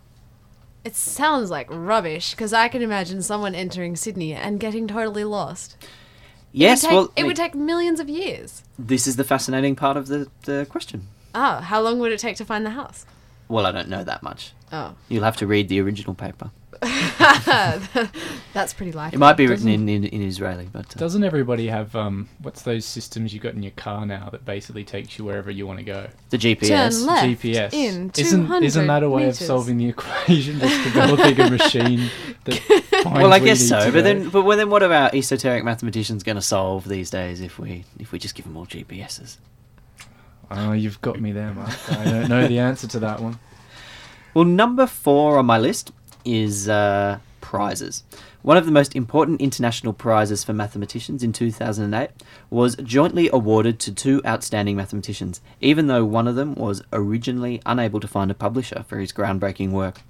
It 0.84 0.96
sounds 0.96 1.50
like 1.50 1.68
rubbish 1.70 2.32
because 2.32 2.52
I 2.52 2.68
can 2.68 2.82
imagine 2.82 3.22
someone 3.22 3.54
entering 3.54 3.94
Sydney 3.96 4.34
and 4.34 4.58
getting 4.58 4.88
totally 4.88 5.24
lost. 5.24 5.76
Yes, 6.52 6.82
it 6.82 6.88
take, 6.88 6.94
well, 6.94 7.12
it 7.16 7.24
would 7.24 7.36
take 7.36 7.54
millions 7.54 8.00
of 8.00 8.08
years. 8.10 8.62
this 8.78 9.06
is 9.06 9.16
the 9.16 9.24
fascinating 9.24 9.74
part 9.76 9.96
of 9.96 10.08
the, 10.08 10.28
the 10.44 10.66
question. 10.68 11.06
Oh, 11.34 11.56
how 11.60 11.80
long 11.80 11.98
would 12.00 12.12
it 12.12 12.18
take 12.18 12.36
to 12.36 12.44
find 12.44 12.66
the 12.66 12.70
house? 12.70 13.06
Well, 13.48 13.64
I 13.64 13.72
don't 13.72 13.88
know 13.88 14.04
that 14.04 14.22
much. 14.22 14.52
Oh, 14.70 14.94
You'll 15.08 15.24
have 15.24 15.36
to 15.38 15.46
read 15.46 15.68
the 15.68 15.80
original 15.80 16.14
paper. 16.14 16.50
that's 18.52 18.74
pretty 18.74 18.90
likely. 18.90 19.14
It 19.16 19.20
might 19.20 19.36
be 19.36 19.46
written 19.46 19.68
in, 19.68 19.88
in, 19.88 20.02
in 20.04 20.22
Israeli, 20.22 20.68
but 20.72 20.96
uh, 20.96 20.98
Doesn't 20.98 21.22
everybody 21.22 21.68
have 21.68 21.94
um? 21.94 22.28
What's 22.40 22.62
those 22.62 22.84
systems 22.84 23.32
you 23.32 23.38
got 23.38 23.54
in 23.54 23.62
your 23.62 23.70
car 23.72 24.04
now 24.04 24.28
that 24.30 24.44
basically 24.44 24.82
takes 24.82 25.16
you 25.16 25.24
wherever 25.24 25.48
you 25.50 25.64
want 25.64 25.78
to 25.78 25.84
go? 25.84 26.08
the 26.30 26.38
GPS. 26.38 26.68
Turn 26.68 27.06
left 27.06 27.26
GPS. 27.26 27.72
in 27.72 28.10
isn't 28.16 28.62
isn't 28.64 28.86
that 28.88 29.04
a 29.04 29.08
way 29.08 29.22
meters. 29.22 29.40
of 29.40 29.46
solving 29.46 29.78
the 29.78 29.88
equation? 29.90 30.58
Just 30.58 30.82
developing 30.82 31.40
a 31.40 31.50
machine 31.50 32.10
that 32.44 32.54
finds 32.58 33.04
Well, 33.04 33.16
I 33.18 33.28
where 33.28 33.38
you 33.38 33.44
guess 33.44 33.60
need 33.60 33.68
so, 33.68 33.78
to 33.78 33.84
but 33.86 33.92
go? 33.92 34.02
then, 34.02 34.28
but 34.30 34.42
well, 34.42 34.56
then, 34.56 34.68
what 34.68 34.82
are 34.82 34.92
our 34.92 35.10
esoteric 35.14 35.62
mathematicians 35.62 36.24
going 36.24 36.36
to 36.36 36.42
solve 36.42 36.88
these 36.88 37.10
days 37.10 37.40
if 37.40 37.60
we 37.60 37.84
if 38.00 38.10
we 38.10 38.18
just 38.18 38.34
give 38.34 38.44
them 38.44 38.56
all 38.56 38.66
GPSs? 38.66 39.36
Oh, 40.50 40.72
you've 40.72 41.00
got 41.00 41.20
me 41.20 41.30
there, 41.30 41.54
Mark. 41.54 41.70
I 41.92 42.04
don't 42.04 42.28
know 42.28 42.48
the 42.48 42.58
answer 42.58 42.88
to 42.88 42.98
that 42.98 43.20
one. 43.20 43.38
Well, 44.34 44.44
number 44.44 44.86
four 44.86 45.38
on 45.38 45.46
my 45.46 45.58
list 45.58 45.92
is 46.24 46.68
uh, 46.68 47.18
prizes. 47.40 48.04
One 48.42 48.56
of 48.56 48.66
the 48.66 48.72
most 48.72 48.96
important 48.96 49.40
international 49.40 49.92
prizes 49.92 50.42
for 50.42 50.52
mathematicians 50.52 51.22
in 51.22 51.32
2008 51.32 52.10
was 52.50 52.74
jointly 52.76 53.30
awarded 53.32 53.78
to 53.80 53.92
two 53.92 54.20
outstanding 54.26 54.76
mathematicians, 54.76 55.40
even 55.60 55.86
though 55.86 56.04
one 56.04 56.26
of 56.26 56.34
them 56.34 56.54
was 56.54 56.82
originally 56.92 57.62
unable 57.64 58.00
to 58.00 58.08
find 58.08 58.30
a 58.30 58.34
publisher 58.34 58.84
for 58.88 58.98
his 58.98 59.12
groundbreaking 59.12 59.70
work. 59.70 60.00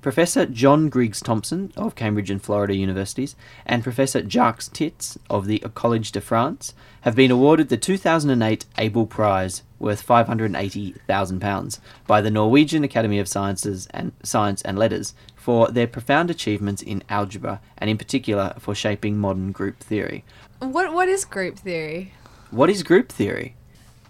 Professor 0.00 0.46
John 0.46 0.88
Griggs 0.88 1.20
Thompson 1.20 1.72
of 1.76 1.94
Cambridge 1.94 2.30
and 2.30 2.42
Florida 2.42 2.74
Universities 2.74 3.36
and 3.66 3.82
Professor 3.82 4.26
Jacques 4.26 4.72
Tits 4.72 5.18
of 5.28 5.46
the 5.46 5.58
Collège 5.58 6.10
de 6.10 6.22
France 6.22 6.72
have 7.02 7.14
been 7.14 7.30
awarded 7.30 7.68
the 7.68 7.76
2008 7.76 8.64
Abel 8.78 9.06
Prize, 9.06 9.62
worth 9.78 10.06
£580,000, 10.06 11.80
by 12.06 12.22
the 12.22 12.30
Norwegian 12.30 12.82
Academy 12.82 13.18
of 13.18 13.28
Sciences 13.28 13.88
and 13.90 14.12
Science 14.22 14.62
and 14.62 14.78
Letters 14.78 15.12
for 15.36 15.68
their 15.68 15.86
profound 15.86 16.30
achievements 16.30 16.80
in 16.80 17.02
algebra 17.10 17.60
and 17.76 17.90
in 17.90 17.98
particular 17.98 18.54
for 18.58 18.74
shaping 18.74 19.18
modern 19.18 19.52
group 19.52 19.80
theory. 19.80 20.24
What 20.60 20.94
What 20.94 21.08
is 21.10 21.26
group 21.26 21.58
theory? 21.58 22.14
What 22.50 22.70
is 22.70 22.82
group 22.82 23.10
theory? 23.10 23.54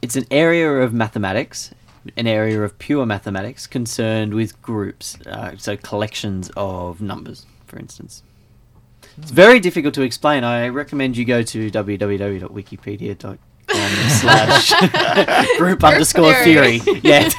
It's 0.03 0.17
an 0.17 0.27
area 0.31 0.71
of 0.71 0.95
mathematics, 0.95 1.75
an 2.17 2.27
area 2.27 2.63
of 2.63 2.79
pure 2.79 3.05
mathematics 3.07 3.67
concerned 3.67 4.35
with 4.35 4.61
groups, 4.63 5.19
uh, 5.27 5.57
so 5.59 5.77
collections 5.77 6.51
of 6.57 7.01
numbers, 7.01 7.47
for 7.67 7.79
instance. 7.79 8.23
It's 9.19 9.31
very 9.31 9.61
difficult 9.61 9.95
to 9.95 10.03
explain. 10.03 10.45
I 10.45 10.69
recommend 10.69 11.17
you 11.17 11.25
go 11.25 11.43
to 11.43 11.71
www.wikipedia.com 11.71 13.39
slash 14.09 14.73
group 15.59 15.85
underscore 15.85 16.35
theory. 16.35 16.79
theory. 16.81 17.01
Yeah. 17.05 17.29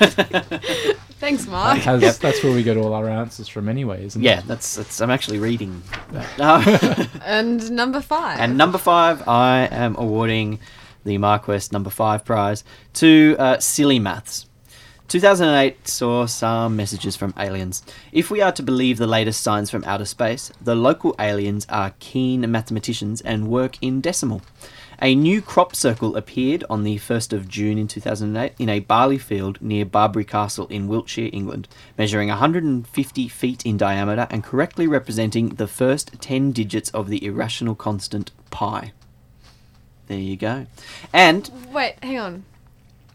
Thanks, 1.21 1.45
That 1.45 1.51
Mark. 1.51 1.77
has, 1.79 2.01
Yep. 2.01 2.15
That's 2.15 2.43
where 2.43 2.53
we 2.53 2.63
get 2.63 2.77
all 2.77 2.93
our 2.93 3.07
answers 3.09 3.47
from 3.47 3.69
anyway, 3.69 4.05
isn't 4.05 4.21
yeah, 4.23 4.39
it? 4.39 4.47
that's, 4.47 4.75
that's 4.75 4.99
I'm 5.01 5.11
actually 5.11 5.37
reading 5.39 5.81
that. 6.11 7.09
And 7.25 7.71
number 7.71 8.01
five. 8.01 8.39
And 8.39 8.57
number 8.57 8.77
five, 8.79 9.27
I 9.27 9.67
am 9.71 9.95
awarding 9.97 10.59
the 11.03 11.17
Mark 11.19 11.47
West 11.47 11.71
number 11.71 11.89
five 11.91 12.25
prize 12.25 12.63
to 12.93 13.35
uh, 13.37 13.59
Silly 13.59 13.99
Maths. 13.99 14.47
2008 15.11 15.89
saw 15.89 16.25
some 16.25 16.77
messages 16.77 17.17
from 17.17 17.33
aliens. 17.37 17.83
If 18.13 18.31
we 18.31 18.39
are 18.39 18.53
to 18.53 18.63
believe 18.63 18.97
the 18.97 19.05
latest 19.05 19.41
signs 19.41 19.69
from 19.69 19.83
outer 19.83 20.05
space, 20.05 20.53
the 20.61 20.73
local 20.73 21.17
aliens 21.19 21.65
are 21.67 21.95
keen 21.99 22.49
mathematicians 22.49 23.19
and 23.19 23.49
work 23.49 23.77
in 23.81 23.99
decimal. 23.99 24.41
A 25.01 25.13
new 25.13 25.41
crop 25.41 25.75
circle 25.75 26.15
appeared 26.15 26.63
on 26.69 26.85
the 26.85 26.97
1st 26.97 27.33
of 27.33 27.49
June 27.49 27.77
in 27.77 27.89
2008 27.89 28.53
in 28.57 28.69
a 28.69 28.79
barley 28.79 29.17
field 29.17 29.61
near 29.61 29.83
Barbary 29.83 30.23
Castle 30.23 30.67
in 30.67 30.87
Wiltshire, 30.87 31.29
England, 31.33 31.67
measuring 31.97 32.29
150 32.29 33.27
feet 33.27 33.65
in 33.65 33.75
diameter 33.75 34.27
and 34.31 34.45
correctly 34.45 34.87
representing 34.87 35.49
the 35.49 35.67
first 35.67 36.21
10 36.21 36.53
digits 36.53 36.89
of 36.91 37.09
the 37.09 37.25
irrational 37.25 37.75
constant 37.75 38.31
pi. 38.49 38.93
There 40.07 40.17
you 40.17 40.37
go. 40.37 40.67
And 41.11 41.51
Wait, 41.69 41.95
hang 42.01 42.17
on. 42.17 42.45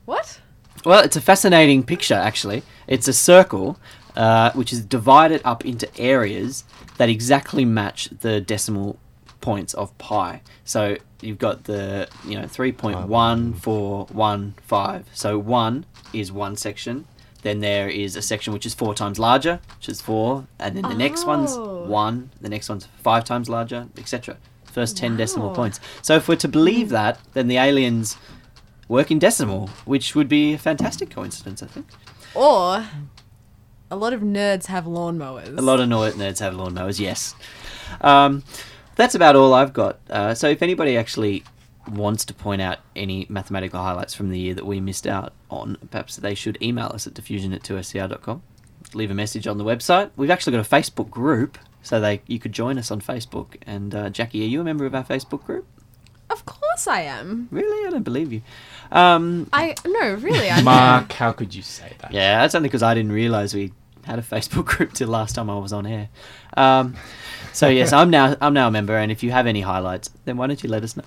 What? 0.04 0.40
Well, 0.86 1.04
it's 1.04 1.16
a 1.16 1.20
fascinating 1.20 1.82
picture, 1.82 2.14
actually. 2.14 2.62
It's 2.86 3.08
a 3.08 3.12
circle 3.12 3.76
uh, 4.16 4.52
which 4.52 4.72
is 4.72 4.84
divided 4.84 5.40
up 5.44 5.64
into 5.66 5.88
areas 5.98 6.62
that 6.98 7.08
exactly 7.08 7.64
match 7.64 8.08
the 8.20 8.40
decimal 8.40 8.96
points 9.40 9.74
of 9.74 9.96
pi. 9.98 10.40
So 10.64 10.96
you've 11.20 11.38
got 11.38 11.64
the, 11.64 12.08
you 12.26 12.38
know, 12.38 12.44
3.1415. 12.46 15.04
So 15.12 15.38
1 15.38 15.84
is 16.12 16.30
one 16.32 16.56
section, 16.56 17.06
Then 17.42 17.60
there 17.60 17.88
is 17.88 18.16
a 18.16 18.22
section 18.22 18.52
which 18.52 18.66
is 18.66 18.74
four 18.74 18.92
times 18.94 19.18
larger, 19.20 19.60
which 19.78 19.88
is 19.88 20.00
four, 20.00 20.46
and 20.58 20.74
then 20.76 20.82
the 20.82 20.94
next 20.96 21.24
one's 21.26 21.52
Oh. 21.54 21.84
one, 21.86 22.30
the 22.40 22.48
next 22.48 22.68
one's 22.68 22.88
five 23.04 23.22
times 23.24 23.48
larger, 23.48 23.86
etc. 23.96 24.36
First 24.64 24.96
ten 24.96 25.16
decimal 25.16 25.50
points. 25.50 25.78
So 26.02 26.16
if 26.16 26.26
we're 26.28 26.34
to 26.46 26.48
believe 26.48 26.88
that, 26.88 27.20
then 27.34 27.46
the 27.46 27.58
aliens 27.58 28.16
work 28.88 29.10
in 29.10 29.18
decimal, 29.18 29.68
which 29.84 30.14
would 30.14 30.28
be 30.28 30.54
a 30.54 30.58
fantastic 30.58 31.10
coincidence, 31.10 31.62
I 31.62 31.66
think. 31.66 31.86
Or 32.34 32.86
a 33.90 33.96
lot 33.96 34.12
of 34.12 34.20
nerds 34.20 34.66
have 34.66 34.84
lawnmowers. 34.84 35.56
A 35.56 35.62
lot 35.62 35.80
of 35.80 35.88
ner- 35.88 36.12
nerds 36.12 36.40
have 36.40 36.54
lawnmowers, 36.54 36.98
yes. 36.98 37.34
Um, 38.00 38.42
that's 38.96 39.14
about 39.14 39.36
all 39.36 39.54
I've 39.54 39.72
got. 39.72 39.98
Uh, 40.10 40.34
so 40.34 40.48
if 40.48 40.62
anybody 40.62 40.96
actually 40.96 41.44
wants 41.90 42.24
to 42.24 42.34
point 42.34 42.60
out 42.60 42.78
any 42.96 43.26
mathematical 43.28 43.80
highlights 43.80 44.14
from 44.14 44.30
the 44.30 44.38
year 44.38 44.54
that 44.54 44.66
we 44.66 44.80
missed 44.80 45.06
out 45.06 45.32
on, 45.50 45.76
perhaps 45.90 46.16
they 46.16 46.34
should 46.34 46.60
email 46.62 46.90
us 46.92 47.06
at 47.06 47.14
diffusion 47.14 47.52
at 47.52 47.62
2ser.com. 47.62 48.42
Leave 48.94 49.10
a 49.10 49.14
message 49.14 49.46
on 49.46 49.58
the 49.58 49.64
website. 49.64 50.10
We've 50.16 50.30
actually 50.30 50.56
got 50.56 50.66
a 50.66 50.68
Facebook 50.68 51.10
group, 51.10 51.58
so 51.82 52.00
they 52.00 52.22
you 52.26 52.38
could 52.38 52.52
join 52.52 52.78
us 52.78 52.90
on 52.90 53.00
Facebook. 53.00 53.56
And 53.66 53.94
uh, 53.94 54.10
Jackie, 54.10 54.42
are 54.44 54.48
you 54.48 54.60
a 54.60 54.64
member 54.64 54.86
of 54.86 54.94
our 54.94 55.04
Facebook 55.04 55.44
group? 55.44 55.66
Of 56.28 56.44
course 56.44 56.86
I 56.86 57.02
am. 57.02 57.48
Really? 57.50 57.86
I 57.86 57.90
don't 57.90 58.02
believe 58.02 58.32
you. 58.32 58.42
Um, 58.90 59.48
I 59.52 59.74
no, 59.86 60.14
really. 60.14 60.50
I 60.50 60.60
Mark, 60.62 61.12
how 61.12 61.32
could 61.32 61.54
you 61.54 61.62
say 61.62 61.92
that? 62.00 62.12
Yeah, 62.12 62.42
that's 62.42 62.54
only 62.54 62.68
because 62.68 62.82
I 62.82 62.94
didn't 62.94 63.12
realise 63.12 63.54
we 63.54 63.72
had 64.04 64.18
a 64.18 64.22
Facebook 64.22 64.64
group 64.76 64.92
till 64.92 65.08
last 65.08 65.34
time 65.34 65.50
I 65.50 65.58
was 65.58 65.72
on 65.72 65.86
air. 65.86 66.08
Um, 66.56 66.96
so 67.52 67.68
yes, 67.68 67.92
I'm 67.92 68.10
now 68.10 68.36
I'm 68.40 68.54
now 68.54 68.68
a 68.68 68.70
member, 68.70 68.96
and 68.96 69.12
if 69.12 69.22
you 69.22 69.30
have 69.30 69.46
any 69.46 69.60
highlights, 69.60 70.10
then 70.24 70.36
why 70.36 70.46
don't 70.46 70.62
you 70.62 70.68
let 70.68 70.82
us 70.82 70.96
know? 70.96 71.04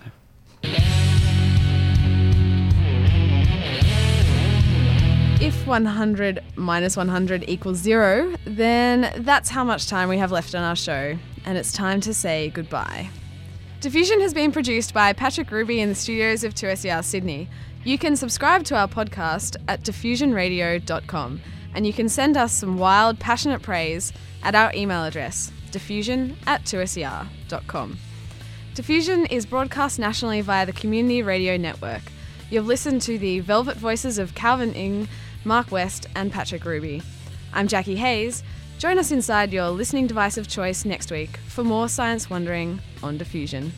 If 5.42 5.66
100 5.66 6.44
minus 6.58 6.98
100 6.98 7.46
equals 7.48 7.78
zero, 7.78 8.36
then 8.46 9.14
that's 9.24 9.50
how 9.50 9.64
much 9.64 9.88
time 9.88 10.10
we 10.10 10.18
have 10.18 10.32
left 10.32 10.54
on 10.54 10.64
our 10.64 10.76
show, 10.76 11.18
and 11.46 11.58
it's 11.58 11.72
time 11.72 12.02
to 12.02 12.14
say 12.14 12.50
goodbye. 12.50 13.10
Diffusion 13.82 14.20
has 14.20 14.34
been 14.34 14.52
produced 14.52 14.94
by 14.94 15.14
Patrick 15.14 15.52
Ruby 15.52 15.80
in 15.80 15.88
the 15.88 15.96
studios 15.96 16.44
of 16.44 16.54
2SER 16.54 17.02
Sydney. 17.02 17.48
You 17.86 17.98
can 17.98 18.18
subscribe 18.18 18.66
to 18.66 18.76
our 18.76 18.90
podcast 18.90 19.56
at 19.70 19.84
diffusionradio.com, 19.84 21.42
and 21.74 21.88
you 21.88 21.94
can 21.94 22.10
send 22.10 22.36
us 22.36 22.52
some 22.52 22.78
wild, 22.78 23.20
passionate 23.20 23.62
praise 23.62 24.12
at 24.44 24.54
our 24.54 24.74
email 24.74 25.06
address, 25.06 25.54
diffusion 25.72 26.36
at 26.46 26.66
2ser.com. 26.66 27.98
Diffusion 28.76 29.26
is 29.28 29.46
broadcast 29.46 29.98
nationally 29.98 30.42
via 30.42 30.66
the 30.66 30.74
Community 30.74 31.24
Radio 31.24 31.56
Network. 31.56 32.02
You've 32.50 32.68
listened 32.68 33.02
to 33.04 33.18
the 33.18 33.40
velvet 33.40 33.78
voices 33.78 34.20
of 34.20 34.36
Calvin 34.36 34.74
Ing, 34.74 35.08
Mark 35.46 35.72
West, 35.72 36.06
and 36.16 36.34
Patrick 36.34 36.66
Ruby. 36.66 37.02
I'm 37.54 37.70
Jackie 37.70 37.96
Hayes. 37.96 38.44
Join 38.80 38.98
us 38.98 39.12
inside 39.12 39.52
your 39.52 39.68
listening 39.72 40.08
device 40.08 40.38
of 40.38 40.48
choice 40.48 40.86
next 40.86 41.12
week 41.12 41.36
for 41.48 41.66
more 41.66 41.90
science 41.90 42.30
wondering 42.30 42.80
on 43.04 43.18
Diffusion. 43.18 43.74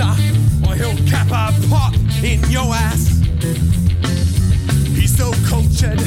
Or 0.00 0.74
he'll 0.74 0.96
cap 1.06 1.26
a 1.28 1.52
pot 1.68 1.94
in 2.24 2.40
your 2.50 2.64
ass. 2.72 3.20
He's 4.96 5.14
so 5.14 5.32
cultured, 5.46 6.00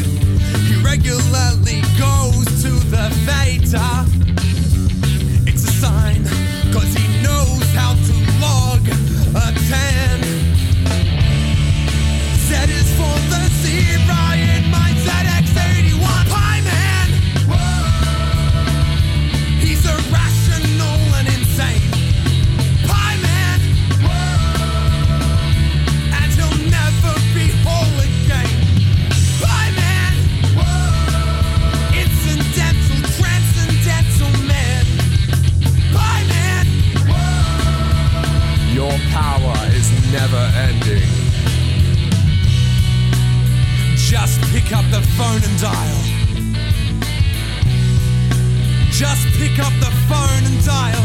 Just 48.98 49.28
pick 49.38 49.60
up 49.60 49.74
the 49.82 49.92
phone 50.08 50.44
and 50.46 50.64
dial. 50.66 51.04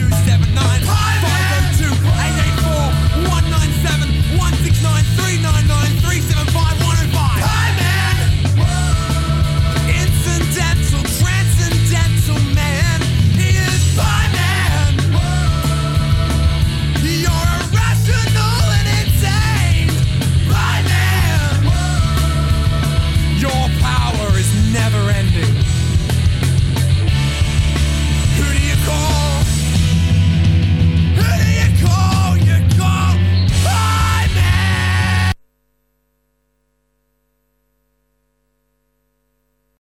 3.1415926535897932384626433832795 0.00 1.19